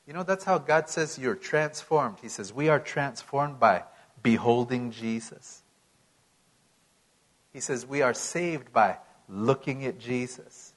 [0.06, 2.18] You know, that's how God says you're transformed.
[2.20, 3.84] He says, We are transformed by
[4.22, 5.62] beholding Jesus.
[7.52, 10.74] He says, We are saved by looking at Jesus.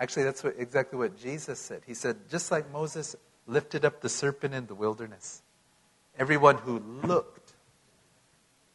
[0.00, 1.82] Actually, that's what, exactly what Jesus said.
[1.86, 3.14] He said, Just like Moses
[3.46, 5.42] lifted up the serpent in the wilderness,
[6.18, 7.52] everyone who looked,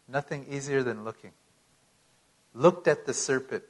[0.07, 1.31] nothing easier than looking,
[2.53, 3.63] looked at the serpent.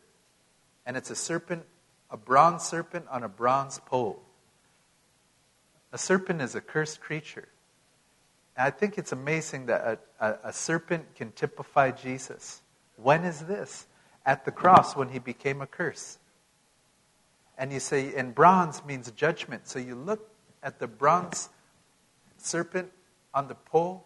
[0.85, 1.63] And it's a serpent,
[2.09, 4.21] a bronze serpent on a bronze pole.
[5.91, 7.47] A serpent is a cursed creature.
[8.55, 12.61] And I think it's amazing that a, a, a serpent can typify Jesus.
[12.95, 13.85] When is this?
[14.25, 16.17] At the cross when he became a curse.
[17.57, 19.67] And you say, and bronze means judgment.
[19.67, 20.29] So you look
[20.61, 21.49] at the bronze
[22.37, 22.91] serpent
[23.33, 24.05] on the pole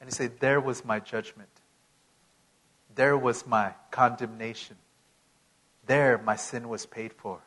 [0.00, 1.48] and you say, There was my judgment.
[2.94, 4.76] There was my condemnation.
[5.86, 7.40] There my sin was paid for.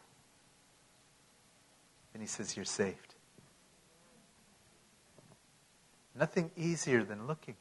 [2.13, 3.15] And he says, You're saved.
[6.17, 7.55] Nothing easier than looking.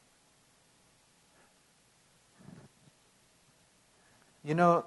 [4.45, 4.84] You know,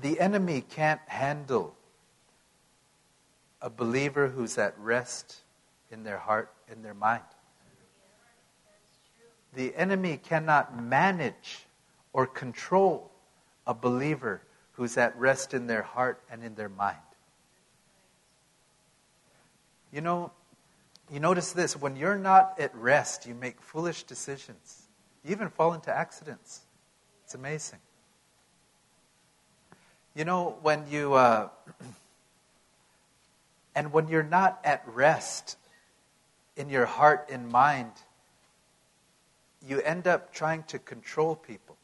[0.00, 1.74] the enemy can't handle
[3.62, 5.36] a believer who's at rest
[5.90, 7.22] in their heart, in their mind.
[9.56, 11.66] The enemy cannot manage
[12.12, 13.10] or control
[13.66, 14.42] a believer
[14.72, 16.98] who's at rest in their heart and in their mind.
[19.90, 20.30] You know,
[21.10, 24.88] you notice this when you're not at rest, you make foolish decisions.
[25.24, 26.60] You even fall into accidents.
[27.24, 27.78] It's amazing.
[30.14, 31.48] You know, when you, uh,
[33.74, 35.56] and when you're not at rest
[36.56, 37.92] in your heart and mind,
[39.64, 41.76] you end up trying to control people.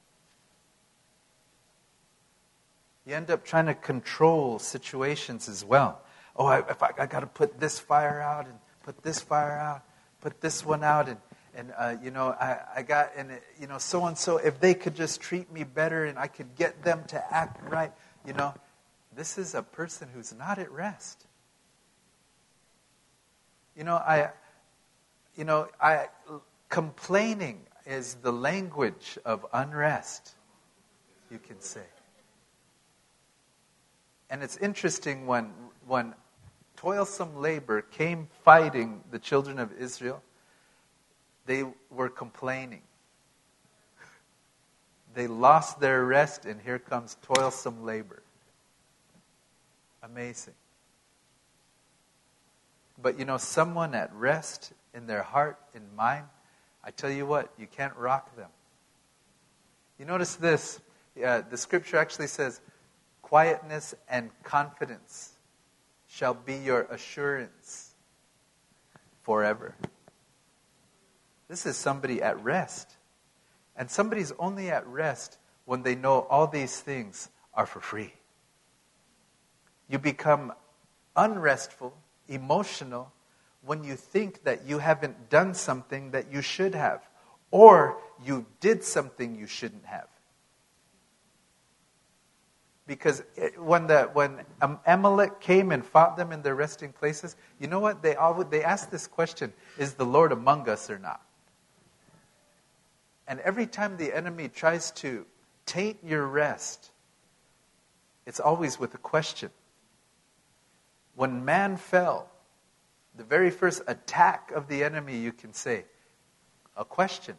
[3.06, 6.02] You end up trying to control situations as well.
[6.36, 9.52] Oh, I, if I, I got to put this fire out and put this fire
[9.58, 9.82] out,
[10.20, 11.18] put this one out, and
[11.54, 14.74] and uh, you know I, I got and you know so and so if they
[14.74, 17.92] could just treat me better and I could get them to act right,
[18.26, 18.54] you know,
[19.14, 21.26] this is a person who's not at rest.
[23.76, 24.30] You know I,
[25.36, 26.06] you know I
[26.72, 30.32] complaining is the language of unrest.
[31.30, 31.84] You can say.
[34.30, 35.50] And it's interesting when
[35.86, 36.14] when
[36.76, 40.22] toilsome labor came fighting the children of Israel,
[41.44, 42.82] they were complaining.
[45.14, 48.22] They lost their rest, and here comes toilsome labor.
[50.02, 50.54] Amazing.
[53.02, 56.24] But you know, someone at rest in their heart and mind,
[56.84, 58.50] I tell you what, you can't rock them.
[59.98, 60.80] You notice this.
[61.24, 62.60] Uh, the scripture actually says
[63.20, 65.32] quietness and confidence
[66.08, 67.94] shall be your assurance
[69.22, 69.74] forever.
[71.48, 72.96] This is somebody at rest.
[73.76, 78.12] And somebody's only at rest when they know all these things are for free.
[79.88, 80.52] You become
[81.16, 81.94] unrestful,
[82.28, 83.12] emotional,
[83.64, 87.08] when you think that you haven't done something that you should have,
[87.50, 90.08] or you did something you shouldn't have.
[92.86, 93.22] Because
[93.56, 94.40] when, the, when
[94.86, 98.02] Amalek came and fought them in their resting places, you know what?
[98.02, 101.22] They, always, they asked this question Is the Lord among us or not?
[103.28, 105.24] And every time the enemy tries to
[105.64, 106.90] taint your rest,
[108.26, 109.50] it's always with a question.
[111.14, 112.31] When man fell,
[113.16, 115.84] the very first attack of the enemy, you can say,
[116.76, 117.36] a question.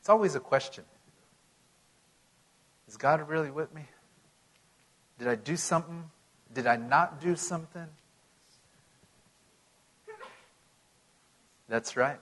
[0.00, 0.84] It's always a question.
[2.86, 3.82] Is God really with me?
[5.18, 6.10] Did I do something?
[6.52, 7.86] Did I not do something?
[11.68, 12.20] That's right.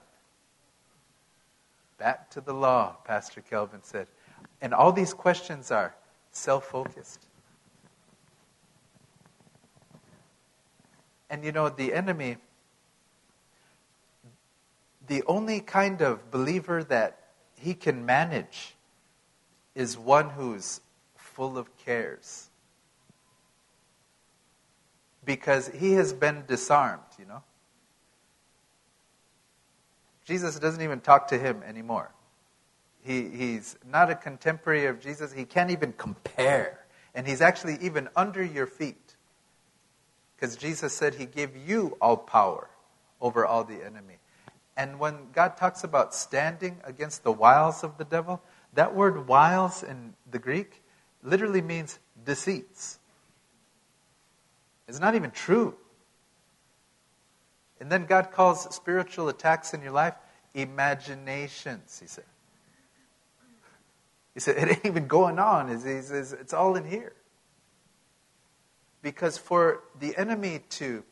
[1.99, 4.07] Back to the law, Pastor Kelvin said.
[4.61, 5.95] And all these questions are
[6.31, 7.27] self focused.
[11.29, 12.37] And you know, the enemy,
[15.13, 17.19] the only kind of believer that
[17.61, 18.75] he can manage
[19.75, 20.81] is one who's
[21.17, 22.49] full of cares.
[25.23, 27.43] Because he has been disarmed, you know.
[30.25, 32.11] Jesus doesn't even talk to him anymore.
[33.03, 35.31] He, he's not a contemporary of Jesus.
[35.31, 36.87] He can't even compare.
[37.15, 39.17] And he's actually even under your feet.
[40.35, 42.71] Because Jesus said he gave you all power
[43.21, 44.17] over all the enemy.
[44.83, 48.43] And when God talks about standing against the wiles of the devil,
[48.75, 50.83] that word wiles in the Greek
[51.23, 52.99] literally means deceits.
[54.89, 55.77] It's not even true.
[57.79, 60.15] And then God calls spiritual attacks in your life
[60.53, 62.25] imaginations, he said.
[64.35, 65.69] He said, it ain't even going on.
[65.79, 67.13] Says, it's all in here.
[69.01, 71.05] Because for the enemy to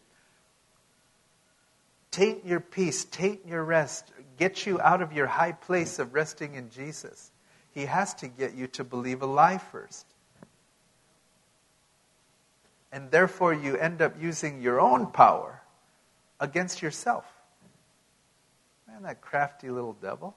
[2.11, 6.55] taint your peace, taint your rest, get you out of your high place of resting
[6.55, 7.31] in Jesus,
[7.73, 10.07] he has to get you to believe a lie first.
[12.93, 15.63] And therefore, you end up using your own power
[16.41, 17.25] against yourself.
[18.89, 20.35] Man, that crafty little devil.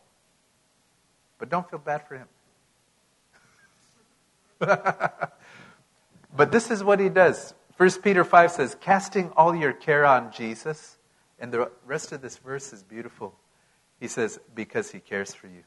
[1.39, 2.27] But don't feel bad for him.
[6.35, 7.55] but this is what he does.
[7.77, 10.97] 1 Peter 5 says, casting all your care on Jesus.
[11.43, 13.35] And the rest of this verse is beautiful.
[13.99, 15.63] He says, because he cares for you.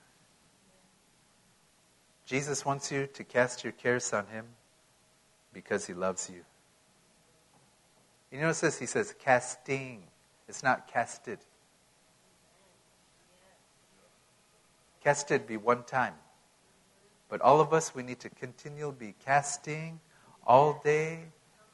[2.24, 4.46] Jesus wants you to cast your cares on him
[5.52, 6.40] because he loves you.
[8.32, 8.78] You notice this?
[8.78, 10.04] He says casting.
[10.48, 11.40] It's not casted.
[15.04, 16.14] Casted be one time.
[17.28, 20.00] But all of us, we need to continually be casting
[20.46, 21.24] all day,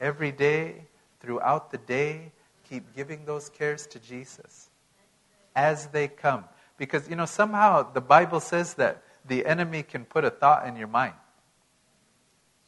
[0.01, 0.87] every day,
[1.21, 2.33] throughout the day.
[2.73, 4.71] Keep giving those cares to Jesus
[5.55, 6.45] as they come.
[6.75, 10.75] Because, you know, somehow the Bible says that the enemy can put a thought in
[10.75, 11.13] your mind.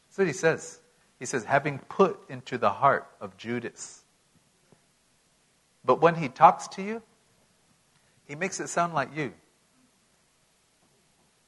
[0.06, 0.78] That's what he says.
[1.18, 4.04] He says, having put into the heart of Judas.
[5.84, 7.02] But when he talks to you,
[8.26, 9.32] he makes it sound like you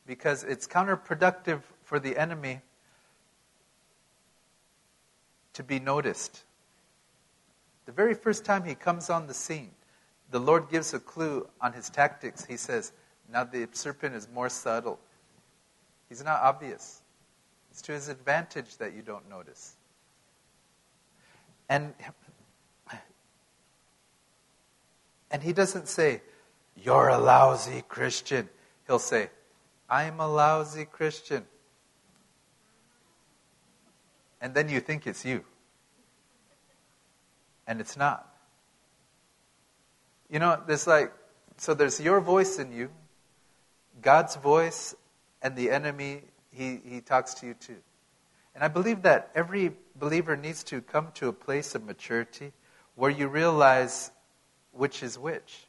[0.04, 2.62] because it's counterproductive for the enemy
[5.52, 6.42] to be noticed.
[7.88, 9.70] The very first time he comes on the scene,
[10.30, 12.44] the Lord gives a clue on his tactics.
[12.44, 12.92] He says,
[13.32, 14.98] Now the serpent is more subtle.
[16.10, 17.00] He's not obvious.
[17.70, 19.76] It's to his advantage that you don't notice.
[21.70, 21.94] And,
[25.30, 26.20] and he doesn't say,
[26.76, 28.50] You're a lousy Christian.
[28.86, 29.30] He'll say,
[29.88, 31.46] I'm a lousy Christian.
[34.42, 35.42] And then you think it's you.
[37.68, 38.26] And it's not.
[40.28, 41.12] You know, there's like,
[41.58, 42.88] so there's your voice in you,
[44.02, 44.94] God's voice,
[45.42, 47.76] and the enemy, he, he talks to you too.
[48.54, 52.52] And I believe that every believer needs to come to a place of maturity
[52.96, 54.10] where you realize
[54.72, 55.64] which is which.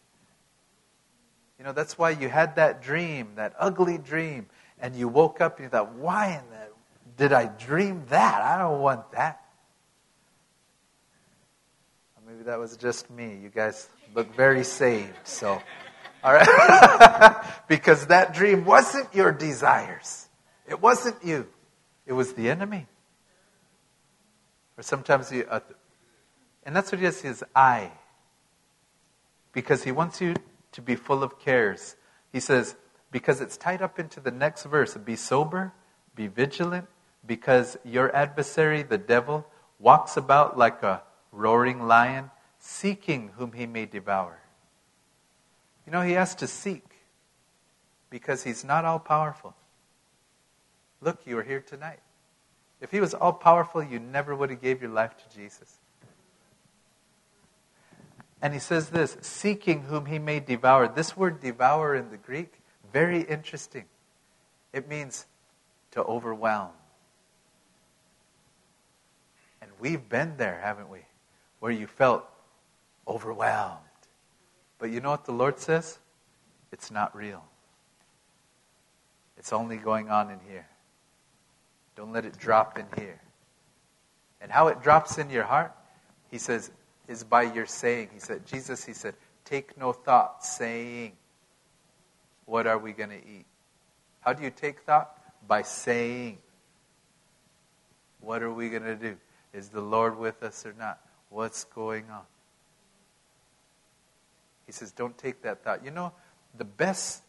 [1.59, 4.47] You know, that's why you had that dream, that ugly dream,
[4.79, 6.67] and you woke up and you thought, why in the,
[7.17, 8.41] did I dream that?
[8.41, 9.43] I don't want that.
[12.39, 13.37] Maybe that was just me.
[13.43, 15.61] You guys look very saved, so.
[16.23, 17.43] All right?
[17.67, 20.29] because that dream wasn't your desires.
[20.65, 21.47] It wasn't you.
[22.05, 22.87] It was the enemy.
[24.77, 25.59] Or sometimes you, uh,
[26.63, 27.91] and that's what he is, his I.
[29.51, 30.33] Because he wants you
[30.71, 31.97] to be full of cares.
[32.31, 32.77] He says,
[33.11, 35.73] because it's tied up into the next verse be sober,
[36.15, 36.87] be vigilant,
[37.27, 39.45] because your adversary, the devil,
[39.77, 41.01] walks about like a
[41.31, 44.39] roaring lion, seeking whom he may devour.
[45.85, 46.83] You know, he has to seek
[48.09, 49.55] because he's not all powerful.
[51.01, 51.99] Look, you are here tonight.
[52.81, 55.77] If he was all powerful, you never would have gave your life to Jesus.
[58.41, 60.87] And he says this seeking whom he may devour.
[60.87, 62.53] This word devour in the Greek,
[62.91, 63.85] very interesting.
[64.71, 65.25] It means
[65.91, 66.69] to overwhelm.
[69.61, 70.99] And we've been there, haven't we?
[71.59, 72.25] Where you felt
[73.09, 73.79] overwhelmed.
[74.77, 75.99] But you know what the Lord says?
[76.71, 77.43] It's not real.
[79.37, 80.67] It's only going on in here.
[81.95, 83.19] Don't let it drop in here.
[84.39, 85.75] And how it drops in your heart,
[86.31, 86.71] he says,
[87.07, 88.09] is by your saying.
[88.13, 91.13] He said, Jesus, he said, take no thought saying,
[92.45, 93.45] what are we going to eat?
[94.21, 95.15] How do you take thought?
[95.47, 96.37] By saying,
[98.21, 99.17] what are we going to do?
[99.53, 100.99] Is the Lord with us or not?
[101.29, 102.21] What's going on?
[104.69, 105.83] He says, don't take that thought.
[105.83, 106.11] You know,
[106.55, 107.23] the best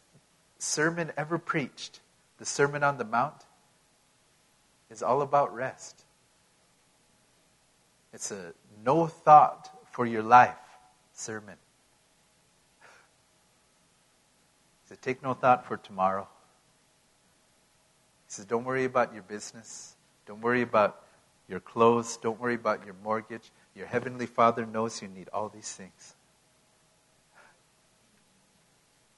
[0.59, 1.99] sermon ever preached,
[2.37, 3.47] the Sermon on the Mount,
[4.91, 6.03] is all about rest.
[8.13, 8.53] It's a
[8.85, 10.53] no thought for your life
[11.13, 11.55] sermon.
[14.83, 16.27] He said, Take no thought for tomorrow.
[18.27, 19.95] He says, Don't worry about your business.
[20.27, 21.01] Don't worry about
[21.49, 22.17] your clothes.
[22.17, 23.49] Don't worry about your mortgage.
[23.75, 26.13] Your heavenly Father knows you need all these things.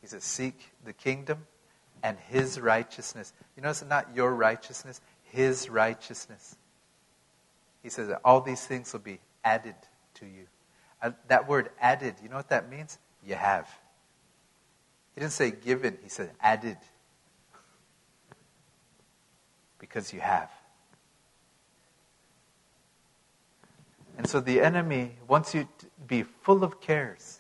[0.04, 1.48] He says, Seek the kingdom
[2.04, 3.32] and his righteousness.
[3.56, 6.58] You know, it's not your righteousness, his righteousness.
[7.82, 9.76] He says that all these things will be added
[10.16, 10.48] to you.
[11.02, 13.00] Uh, that word added, you know what that means?
[13.26, 13.70] You have.
[15.16, 16.78] He didn't say given, he said added.
[19.80, 20.52] Because you have.
[24.18, 27.40] And so the enemy wants you to be full of cares.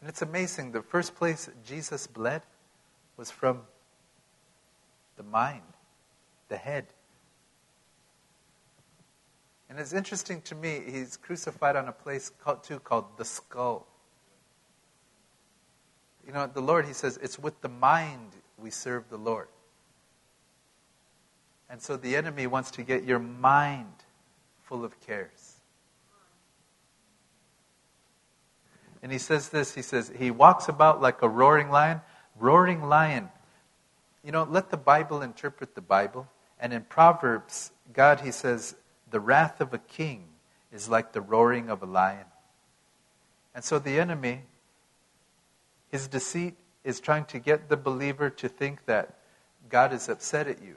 [0.00, 0.72] And it's amazing.
[0.72, 2.42] The first place Jesus bled
[3.16, 3.60] was from
[5.16, 5.62] the mind,
[6.48, 6.86] the head.
[9.68, 13.86] And it's interesting to me, he's crucified on a place called, too called the skull.
[16.26, 19.48] You know, the Lord, he says, it's with the mind we serve the Lord.
[21.68, 23.92] And so the enemy wants to get your mind
[24.62, 25.39] full of cares.
[29.02, 32.00] And he says this he says, He walks about like a roaring lion.
[32.38, 33.28] Roaring lion.
[34.24, 36.28] You know, let the Bible interpret the Bible.
[36.58, 38.76] And in Proverbs, God, he says,
[39.10, 40.24] the wrath of a king
[40.72, 42.26] is like the roaring of a lion.
[43.54, 44.42] And so the enemy,
[45.90, 46.54] his deceit
[46.84, 49.16] is trying to get the believer to think that
[49.68, 50.76] God is upset at you.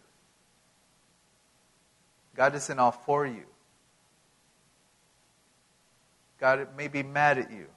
[2.35, 3.43] God isn't all for you.
[6.39, 7.67] God may be mad at you.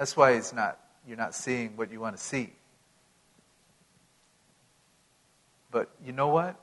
[0.00, 2.52] That's why he's not, you're not seeing what you want to see.
[5.70, 6.56] But you know what?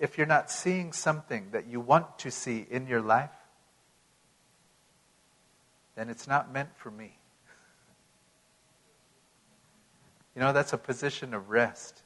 [0.00, 3.30] if you're not seeing something that you want to see in your life,
[5.94, 7.12] then it's not meant for me.
[10.34, 12.02] You know, that's a position of rest.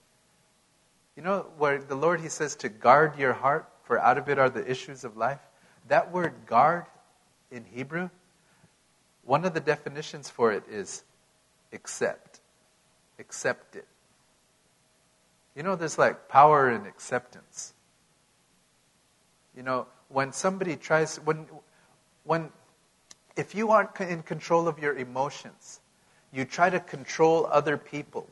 [1.17, 4.39] You know, where the Lord, He says to guard your heart, for out of it
[4.39, 5.41] are the issues of life.
[5.87, 6.87] That word guard
[7.53, 8.11] in Hebrew,
[9.25, 11.05] one of the definitions for it is
[11.73, 12.41] accept.
[13.19, 13.87] Accept it.
[15.55, 17.75] You know, there's like power in acceptance.
[19.57, 21.47] You know, when somebody tries, when,
[22.25, 22.51] when,
[23.37, 25.81] if you aren't in control of your emotions,
[26.33, 28.29] you try to control other people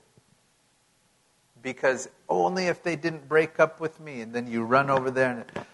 [1.62, 5.30] because only if they didn't break up with me, and then you run over there
[5.30, 5.66] and,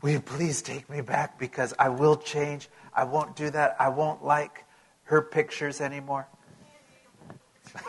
[0.00, 2.68] will you please take me back because I will change.
[2.94, 3.76] I won't do that.
[3.78, 4.64] I won't like
[5.04, 6.28] her pictures anymore.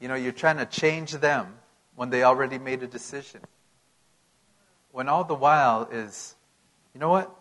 [0.00, 1.54] you know, you're trying to change them
[1.94, 3.40] when they already made a decision.
[4.92, 6.34] When all the while is,
[6.94, 7.34] you know what?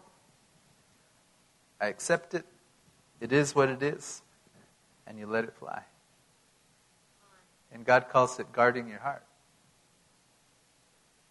[1.80, 2.46] I accept it.
[3.22, 4.22] It is what it is.
[5.08, 5.84] And you let it fly.
[7.72, 9.24] And God calls it guarding your heart.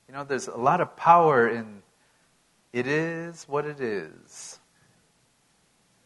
[0.09, 1.83] You know, there's a lot of power in
[2.75, 4.59] it is what it is.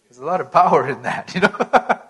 [0.04, 2.00] There's a lot of power in that, you know.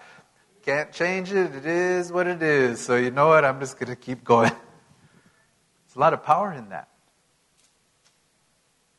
[0.63, 1.55] Can't change it.
[1.55, 2.81] It is what it is.
[2.81, 3.45] So you know what?
[3.45, 4.51] I'm just going to keep going.
[4.51, 6.89] There's a lot of power in that.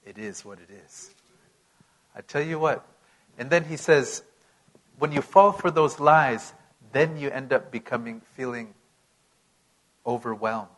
[0.05, 1.11] It is what it is.
[2.15, 2.87] I tell you what.
[3.37, 4.23] And then he says,
[4.97, 6.53] when you fall for those lies,
[6.93, 8.73] then you end up becoming, feeling
[10.07, 10.69] overwhelmed.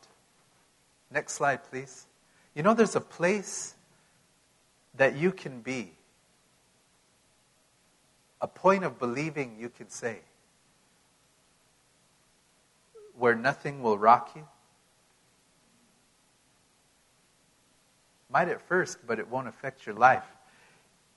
[1.12, 2.08] Next slide, please.
[2.56, 3.76] You know, there's a place
[4.96, 5.94] that you can be,
[8.42, 10.20] a point of believing you can say,
[13.18, 14.48] where nothing will rock you,
[18.32, 20.24] Might at first, but it won't affect your life.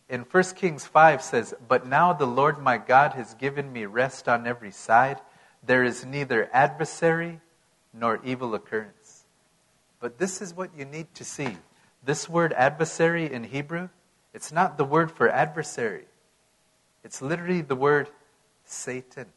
[0.09, 4.29] In 1 Kings 5 says, But now the Lord my God has given me rest
[4.29, 5.21] on every side.
[5.65, 7.41] There is neither adversary
[7.93, 9.04] nor evil occurrence.
[10.05, 11.57] But this is what you need to see.
[12.05, 13.89] This word adversary in Hebrew,
[14.35, 16.05] it's not the word for adversary.
[17.03, 18.11] It's literally the word
[18.67, 19.29] Satan.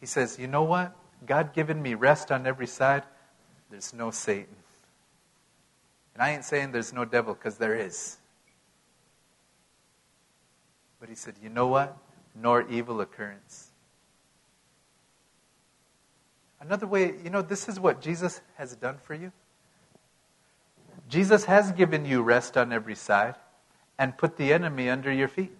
[0.00, 0.94] He says, You know what?
[1.24, 3.04] God given me rest on every side.
[3.70, 4.54] There's no Satan.
[6.12, 8.18] And I ain't saying there's no devil, because there is.
[11.00, 11.96] But he said, You know what?
[12.34, 13.69] Nor evil occurrence.
[16.60, 19.32] Another way, you know, this is what Jesus has done for you.
[21.08, 23.34] Jesus has given you rest on every side
[23.98, 25.52] and put the enemy under your feet.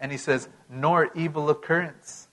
[0.00, 2.26] And he says, nor evil occurrence.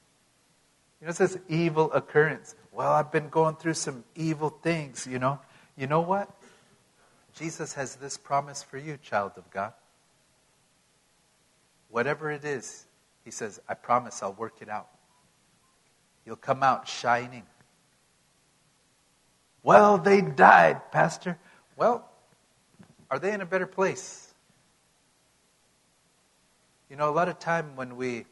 [0.99, 2.55] You know, it says evil occurrence.
[2.71, 5.39] Well, I've been going through some evil things, you know.
[5.77, 6.29] You know what?
[7.35, 9.73] Jesus has this promise for you, child of God.
[11.89, 12.85] Whatever it is,
[13.29, 14.87] he says, I promise I'll work it out.
[16.25, 17.43] You'll come out shining.
[19.61, 21.37] Well, they died, Pastor.
[21.77, 22.09] Well,
[23.11, 24.33] are they in a better place?
[26.89, 28.25] You know, a lot of time when we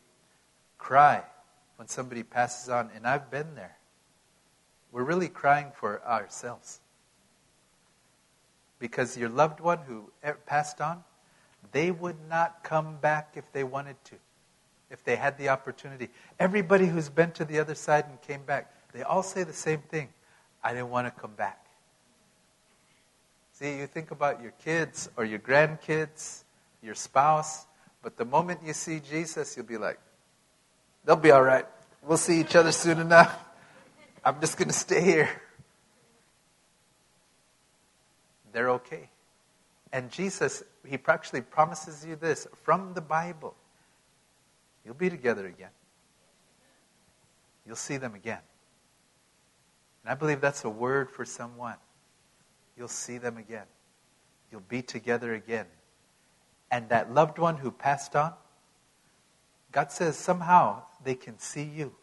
[0.80, 1.22] cry
[1.76, 3.78] when somebody passes on, and I've been there,
[4.92, 6.80] we're really crying for ourselves.
[8.80, 10.10] Because your loved one who
[10.48, 11.04] passed on,
[11.72, 14.16] they would not come back if they wanted to,
[14.90, 16.10] if they had the opportunity.
[16.40, 19.80] Everybody who's been to the other side and came back, they all say the same
[19.80, 20.10] thing
[20.64, 21.66] I didn't want to come back.
[23.54, 26.44] See, you think about your kids or your grandkids,
[26.84, 27.66] your spouse,
[28.04, 30.00] but the moment you see Jesus, you'll be like,
[31.06, 31.66] they'll be all right.
[32.04, 33.38] We'll see each other soon enough.
[34.24, 35.30] I'm just going to stay here.
[38.54, 39.10] They're okay.
[39.92, 43.56] And Jesus, He actually promises you this from the Bible.
[44.88, 45.72] You'll be together again.
[47.66, 48.40] You'll see them again.
[50.02, 51.76] And I believe that's a word for someone
[52.78, 53.66] you'll see them again.
[54.50, 55.66] You'll be together again.
[56.72, 58.34] And that loved one who passed on,
[59.74, 61.94] God says somehow they can see you.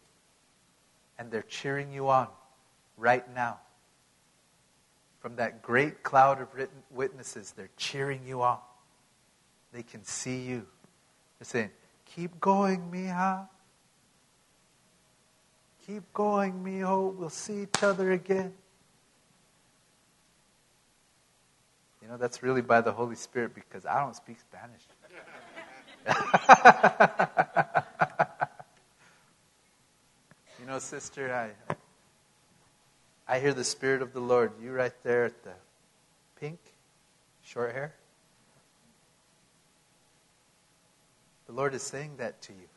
[1.19, 2.29] And they're cheering you on
[2.99, 3.61] right now.
[5.21, 6.49] From that great cloud of
[6.91, 8.59] witnesses, they're cheering you on.
[9.73, 10.67] They can see you.
[11.39, 11.71] They're saying,
[12.15, 13.49] Keep going, Mija.
[15.87, 17.15] Keep going, mijo.
[17.15, 18.55] We'll see each other again.
[22.01, 24.81] You know, that's really by the Holy Spirit because I don't speak Spanish.
[30.61, 31.51] you know, sister, I
[33.27, 34.53] I hear the Spirit of the Lord.
[34.63, 35.55] You right there at the
[36.39, 36.61] pink,
[37.43, 37.95] short hair.
[41.55, 42.69] The Lord is saying that to you.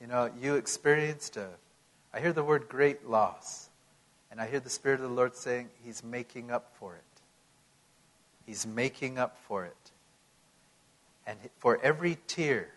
[0.00, 1.48] You know, you experienced a,
[2.14, 3.68] I hear the word great loss.
[4.30, 7.20] And I hear the Spirit of the Lord saying, He's making up for it.
[8.46, 9.90] He's making up for it.
[11.26, 12.70] And for every tear,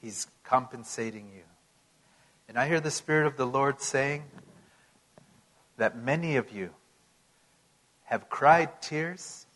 [0.00, 1.42] He's compensating you.
[2.48, 4.22] And I hear the Spirit of the Lord saying
[5.76, 6.70] that many of you
[8.04, 9.46] have cried tears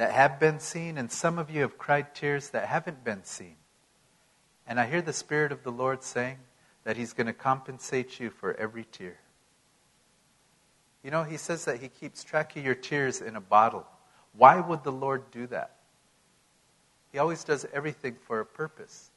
[0.00, 3.56] that have been seen, and some of you have cried tears that haven't been seen.
[4.66, 6.38] And I hear the Spirit of the Lord saying
[6.84, 9.18] that He's going to compensate you for every tear.
[11.04, 13.86] You know, He says that He keeps track of your tears in a bottle.
[14.32, 15.76] Why would the Lord do that?
[17.12, 19.10] He always does everything for a purpose.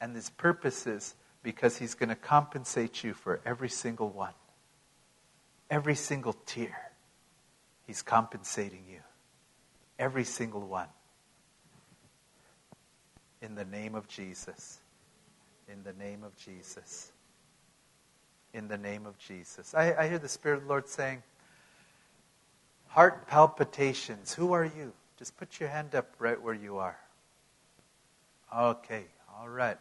[0.00, 1.14] And this purpose is
[1.44, 4.34] because He's going to compensate you for every single one.
[5.70, 6.90] Every single tear.
[7.86, 8.98] He's compensating you.
[9.98, 10.88] Every single one.
[13.42, 14.78] In the name of Jesus.
[15.72, 17.12] In the name of Jesus.
[18.52, 19.74] In the name of Jesus.
[19.74, 21.22] I, I hear the Spirit of the Lord saying,
[22.88, 24.32] Heart palpitations.
[24.32, 24.92] Who are you?
[25.18, 26.96] Just put your hand up right where you are.
[28.54, 29.04] Okay,
[29.38, 29.76] all right.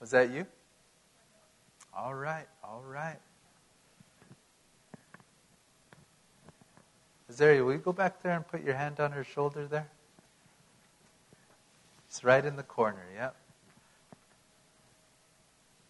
[0.00, 0.46] Was that you?
[1.96, 3.18] All right, all right.
[7.36, 9.88] Azaria, will you go back there and put your hand on her shoulder there?
[12.08, 13.36] It's right in the corner, yep.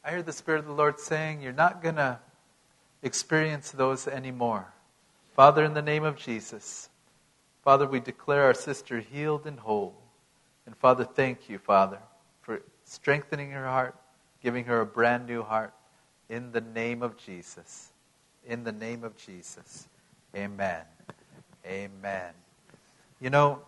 [0.05, 2.18] I hear the Spirit of the Lord saying, You're not going to
[3.02, 4.66] experience those anymore.
[5.35, 6.89] Father, in the name of Jesus,
[7.62, 9.94] Father, we declare our sister healed and whole.
[10.64, 11.98] And Father, thank you, Father,
[12.43, 13.94] for strengthening her heart,
[14.43, 15.74] giving her a brand new heart.
[16.28, 17.90] In the name of Jesus.
[18.48, 19.86] In the name of Jesus.
[20.35, 20.82] Amen.
[21.67, 22.33] Amen.
[23.21, 23.63] You know,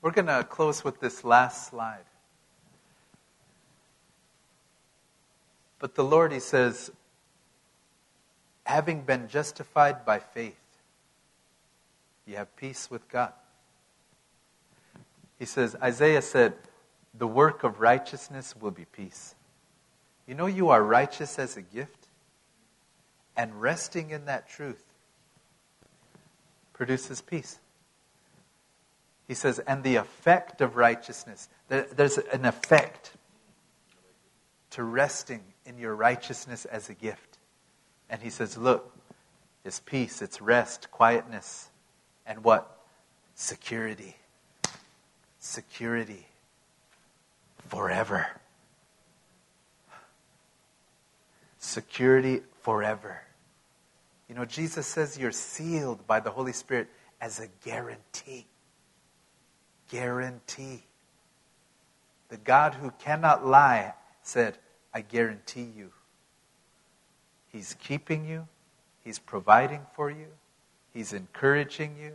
[0.00, 2.04] We're going to close with this last slide.
[5.78, 6.90] But the Lord, He says,
[8.64, 10.58] having been justified by faith,
[12.26, 13.32] you have peace with God.
[15.38, 16.54] He says, Isaiah said,
[17.12, 19.34] the work of righteousness will be peace.
[20.28, 22.06] You know, you are righteous as a gift,
[23.34, 24.84] and resting in that truth
[26.74, 27.58] produces peace.
[29.26, 31.48] He says, and the effect of righteousness.
[31.68, 33.12] There's an effect
[34.70, 37.38] to resting in your righteousness as a gift.
[38.10, 38.94] And he says, Look,
[39.64, 41.68] it's peace, it's rest, quietness,
[42.26, 42.78] and what?
[43.34, 44.16] Security.
[45.40, 46.26] Security.
[47.68, 48.26] Forever.
[51.68, 53.20] Security forever.
[54.26, 56.88] You know, Jesus says you're sealed by the Holy Spirit
[57.20, 58.46] as a guarantee.
[59.90, 60.84] Guarantee.
[62.30, 63.92] The God who cannot lie
[64.22, 64.56] said,
[64.94, 65.90] I guarantee you.
[67.52, 68.48] He's keeping you,
[69.04, 70.28] He's providing for you,
[70.94, 72.14] He's encouraging you,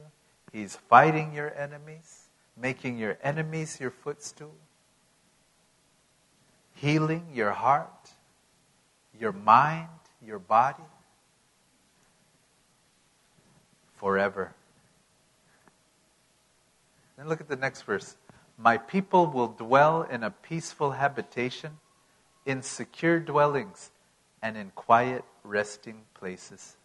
[0.52, 2.24] He's fighting your enemies,
[2.60, 4.56] making your enemies your footstool,
[6.74, 8.14] healing your heart,
[9.20, 9.90] your mind,
[10.26, 10.84] your body
[13.96, 14.54] forever.
[17.18, 18.16] Then look at the next verse.
[18.58, 21.80] My people will dwell in a peaceful habitation,
[22.46, 23.92] in secure dwellings,
[24.42, 26.76] and in quiet resting places.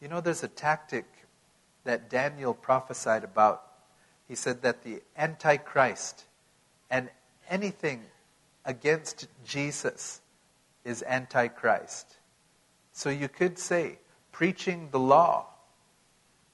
[0.00, 1.04] You know, there's a tactic
[1.84, 3.62] that Daniel prophesied about.
[4.28, 6.24] He said that the Antichrist
[6.90, 7.08] and
[7.48, 8.02] anything
[8.66, 10.20] against Jesus
[10.84, 12.18] is Antichrist.
[12.92, 13.98] So you could say,
[14.32, 15.46] preaching the law,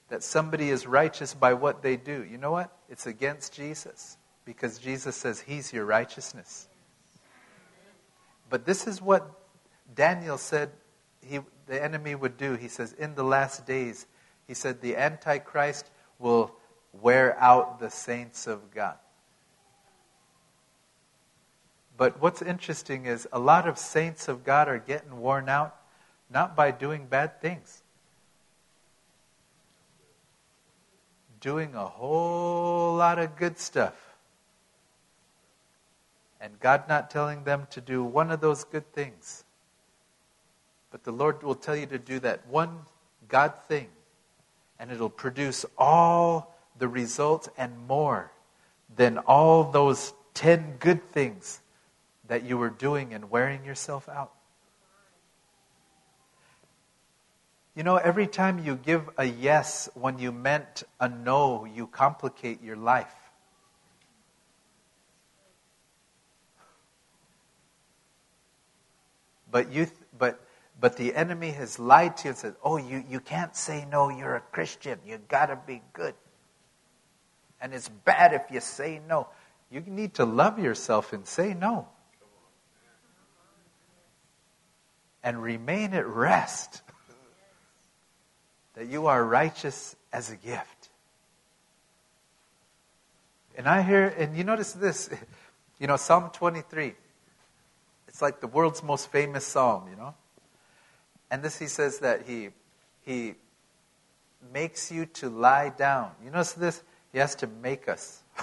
[0.09, 2.23] that somebody is righteous by what they do.
[2.23, 2.71] You know what?
[2.87, 6.67] It's against Jesus because Jesus says he's your righteousness.
[8.49, 9.27] But this is what
[9.95, 10.69] Daniel said
[11.21, 12.55] he, the enemy would do.
[12.55, 14.05] He says, in the last days,
[14.47, 16.51] he said, the Antichrist will
[16.91, 18.97] wear out the saints of God.
[22.03, 25.73] But what's interesting is a lot of saints of God are getting worn out
[26.29, 27.81] not by doing bad things,
[31.39, 33.93] doing a whole lot of good stuff.
[36.41, 39.45] And God not telling them to do one of those good things.
[40.91, 42.79] But the Lord will tell you to do that one
[43.29, 43.87] God thing,
[44.77, 48.29] and it'll produce all the results and more
[48.93, 51.61] than all those 10 good things
[52.33, 54.31] that you were doing and wearing yourself out.
[57.75, 62.63] You know, every time you give a yes when you meant a no, you complicate
[62.63, 63.13] your life.
[69.51, 70.43] But you, th- but,
[70.81, 74.09] but the enemy has lied to you and said, "Oh, you, you can't say no.
[74.09, 74.97] You're a Christian.
[75.05, 76.15] You got to be good."
[77.61, 79.27] And it's bad if you say no.
[79.69, 81.89] You need to love yourself and say no.
[85.23, 86.81] And remain at rest
[88.75, 90.89] that you are righteous as a gift.
[93.55, 95.09] And I hear, and you notice this,
[95.79, 96.95] you know, Psalm 23.
[98.07, 100.13] It's like the world's most famous psalm, you know?
[101.31, 102.49] And this he says that he
[103.01, 103.33] he
[104.53, 106.11] makes you to lie down.
[106.23, 106.83] You notice this?
[107.11, 108.21] He has to make us.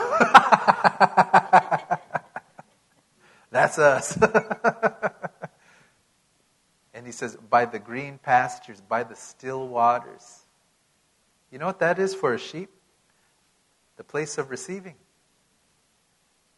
[3.51, 4.19] That's us.
[7.11, 10.45] he says, by the green pastures, by the still waters.
[11.51, 12.71] You know what that is for a sheep?
[13.97, 14.95] The place of receiving.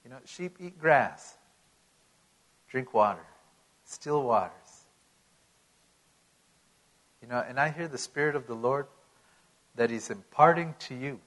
[0.05, 1.39] You know, sheep eat grass
[2.69, 3.25] drink water,
[3.85, 4.53] still waters.
[7.23, 8.87] You know, and I hear the Spirit of the Lord
[9.75, 11.19] that He's imparting to you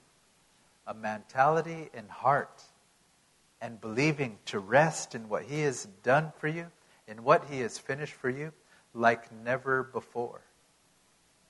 [0.86, 2.62] a mentality and heart
[3.60, 6.66] and believing to rest in what He has done for you,
[7.08, 8.52] in what He has finished for you,
[8.96, 10.40] like never before.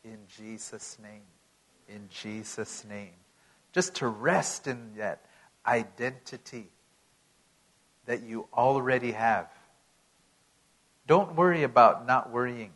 [0.05, 1.23] In Jesus' name.
[1.89, 3.15] In Jesus' name.
[3.73, 5.21] Just to rest in that
[5.67, 6.69] identity
[8.07, 9.49] that you already have
[11.07, 12.73] don't worry about not worrying.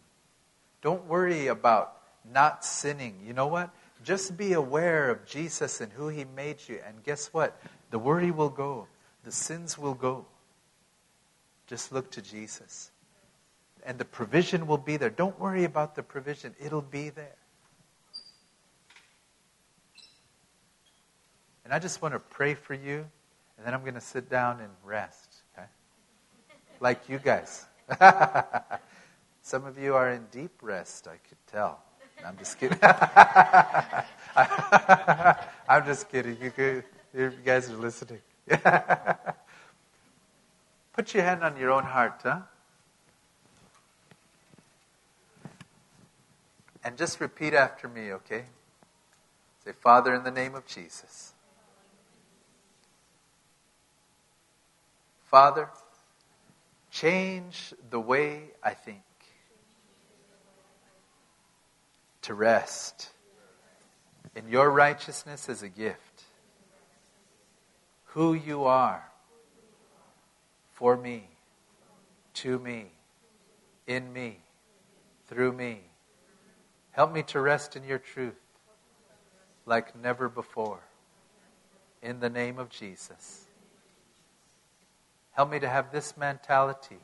[0.83, 1.97] Don't worry about
[2.33, 3.21] not sinning.
[3.27, 3.71] You know what?
[4.05, 6.81] Just be aware of Jesus and who He made you.
[6.87, 7.61] And guess what?
[7.91, 8.87] The worry will go,
[9.25, 10.27] the sins will go.
[11.67, 12.91] Just look to Jesus.
[13.85, 15.11] And the provision will be there.
[15.11, 17.37] Don't worry about the provision, it'll be there.
[21.65, 23.07] And I just want to pray for you,
[23.57, 25.37] and then I'm going to sit down and rest.
[25.57, 25.69] Okay?
[26.81, 27.67] Like you guys.
[29.43, 31.81] Some of you are in deep rest, I could tell.
[32.25, 32.79] I'm just kidding.
[35.69, 36.37] I'm just kidding.
[36.41, 36.85] You, could,
[37.15, 38.19] you guys are listening.
[40.93, 42.41] Put your hand on your own heart, huh?
[46.83, 48.45] And just repeat after me, okay?
[49.65, 51.35] Say, Father, in the name of Jesus.
[55.31, 55.69] Father,
[56.91, 59.03] Change the way I think.
[62.23, 63.09] to rest
[64.37, 66.25] in your righteousness as a gift.
[68.09, 69.03] Who you are
[70.75, 71.31] for me,
[72.35, 72.89] to me,
[73.87, 74.41] in me,
[75.29, 75.81] through me.
[76.93, 78.41] Help me to rest in your truth
[79.67, 80.81] like never before.
[82.03, 83.47] In the name of Jesus.
[85.33, 86.99] Help me to have this mentality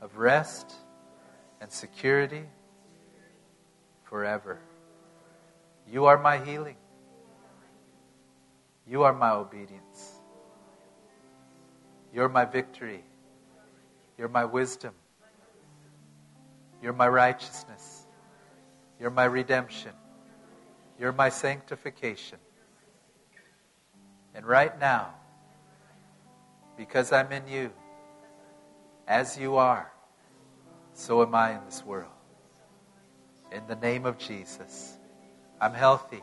[0.00, 0.72] of rest
[1.60, 2.44] and security
[4.04, 4.60] forever.
[5.90, 6.76] You are my healing.
[8.86, 10.20] You are my obedience.
[12.14, 13.04] You're my victory.
[14.16, 14.94] You're my wisdom.
[16.82, 18.06] You're my righteousness.
[19.00, 19.92] You're my redemption.
[20.98, 22.38] You're my sanctification.
[24.34, 25.14] And right now,
[26.76, 27.72] because I'm in you,
[29.06, 29.90] as you are,
[30.92, 32.12] so am I in this world.
[33.50, 34.98] In the name of Jesus,
[35.60, 36.22] I'm healthy.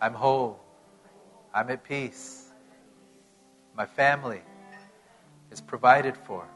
[0.00, 0.60] I'm whole.
[1.52, 2.52] I'm at peace.
[3.76, 4.42] My family
[5.50, 6.48] is provided for,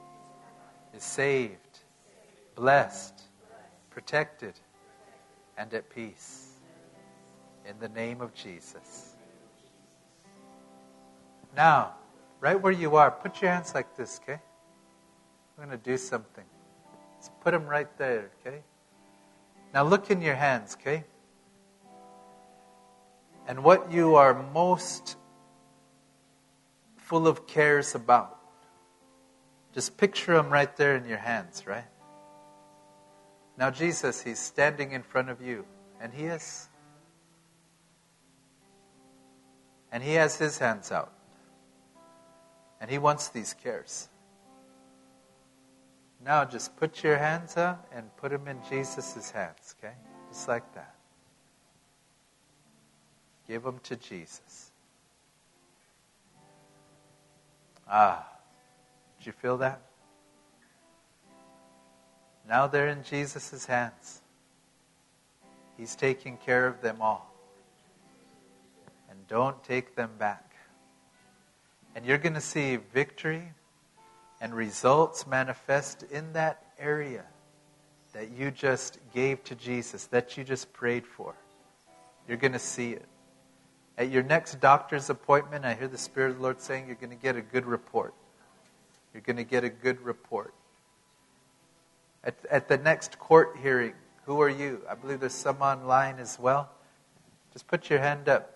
[0.95, 1.68] is saved,
[2.59, 3.23] blessed,
[3.89, 4.55] protected,
[5.57, 6.47] and at peace.
[7.65, 9.15] In the name of Jesus.
[11.57, 11.95] Now,
[12.41, 14.41] right where you are, put your hands like this, okay?
[15.57, 16.45] I'm going to do something.
[17.15, 18.59] Let's put them right there, okay?
[19.73, 21.05] Now look in your hands, okay?
[23.47, 25.17] And what you are most
[26.97, 28.39] full of cares about.
[29.75, 31.85] Just picture them right there in your hands, right?
[33.59, 35.65] Now, Jesus, He's standing in front of you,
[36.01, 36.69] and He is.
[39.91, 41.13] And He has His hands out.
[42.81, 44.09] And He wants these cares.
[46.25, 49.95] Now just put your hands up and put them in Jesus' hands, okay?
[50.29, 50.95] Just like that.
[53.47, 54.73] Give them to Jesus.
[57.89, 58.27] Ah,
[59.19, 59.81] did you feel that?
[62.49, 64.23] Now they're in Jesus' hands.
[65.77, 67.33] He's taking care of them all.
[69.11, 70.57] And don't take them back.
[71.95, 73.53] And you're going to see victory
[74.41, 77.25] and results manifest in that area
[78.13, 81.35] that you just gave to Jesus, that you just prayed for.
[82.27, 83.07] You're going to see it.
[83.99, 87.11] At your next doctor's appointment, I hear the Spirit of the Lord saying you're going
[87.11, 88.15] to get a good report.
[89.13, 90.55] You're going to get a good report.
[92.29, 93.95] At, at the next court hearing,
[94.27, 94.83] who are you?
[94.87, 96.69] I believe there's some online as well.
[97.55, 98.55] Just put your hand up.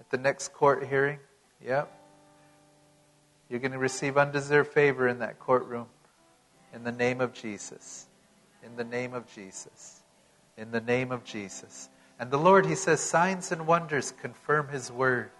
[0.00, 1.18] At the next court hearing,
[1.62, 1.92] yep.
[3.50, 5.84] You're going to receive undeserved favor in that courtroom.
[6.72, 8.06] In the name of Jesus.
[8.64, 10.00] In the name of Jesus.
[10.56, 11.90] In the name of Jesus.
[12.18, 15.30] And the Lord, He says, signs and wonders confirm His word.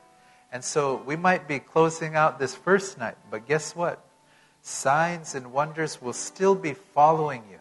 [0.52, 4.05] And so we might be closing out this first night, but guess what?
[4.68, 7.60] Signs and wonders will still be following you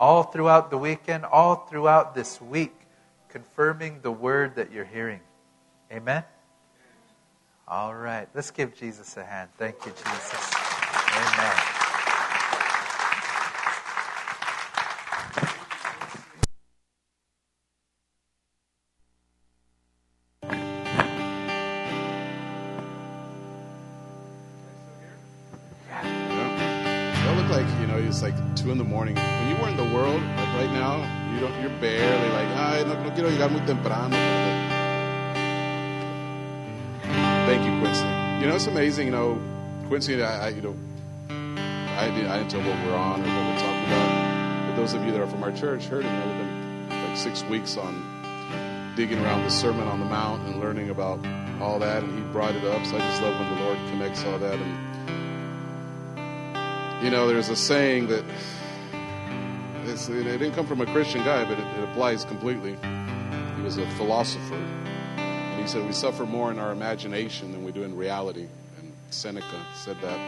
[0.00, 2.74] all throughout the weekend, all throughout this week,
[3.28, 5.20] confirming the word that you're hearing.
[5.92, 6.24] Amen?
[7.68, 8.28] All right.
[8.34, 9.50] Let's give Jesus a hand.
[9.58, 10.54] Thank you, Jesus.
[11.14, 11.67] Amen.
[33.88, 34.38] Llegar muy temprano.
[37.46, 38.04] Thank you, Quincy.
[38.40, 39.06] You know, it's amazing.
[39.06, 39.40] You know,
[39.88, 40.76] Quincy, I, I you know,
[41.30, 44.68] I didn't, I didn't tell what we're on or what we're talking about.
[44.68, 46.12] But those of you that are from our church heard it.
[46.12, 50.90] We've been like six weeks on digging around the Sermon on the Mount and learning
[50.90, 51.24] about
[51.60, 52.84] all that, and he brought it up.
[52.84, 54.88] So I just love when the Lord connects all that and.
[57.02, 58.24] You know, there's a saying that
[59.84, 62.76] it didn't come from a Christian guy, but it, it applies completely.
[63.68, 64.54] Was a philosopher.
[64.54, 68.46] And he said, We suffer more in our imagination than we do in reality.
[68.78, 70.18] And Seneca said that.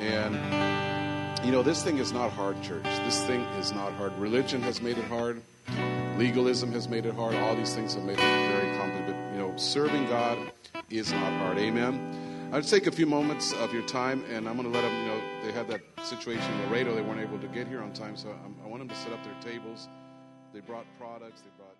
[0.00, 2.84] And, you know, this thing is not hard, church.
[2.84, 4.16] This thing is not hard.
[4.16, 5.42] Religion has made it hard,
[6.16, 7.34] legalism has made it hard.
[7.34, 9.16] All these things have made it very complicated.
[9.16, 10.38] But, you know, serving God
[10.88, 11.58] is not hard.
[11.58, 12.48] Amen.
[12.54, 15.08] I'll take a few moments of your time, and I'm going to let them, you
[15.08, 16.94] know, they had that situation in Laredo.
[16.94, 19.12] They weren't able to get here on time, so I'm, I want them to set
[19.12, 19.90] up their tables.
[20.54, 21.76] They brought products, they brought.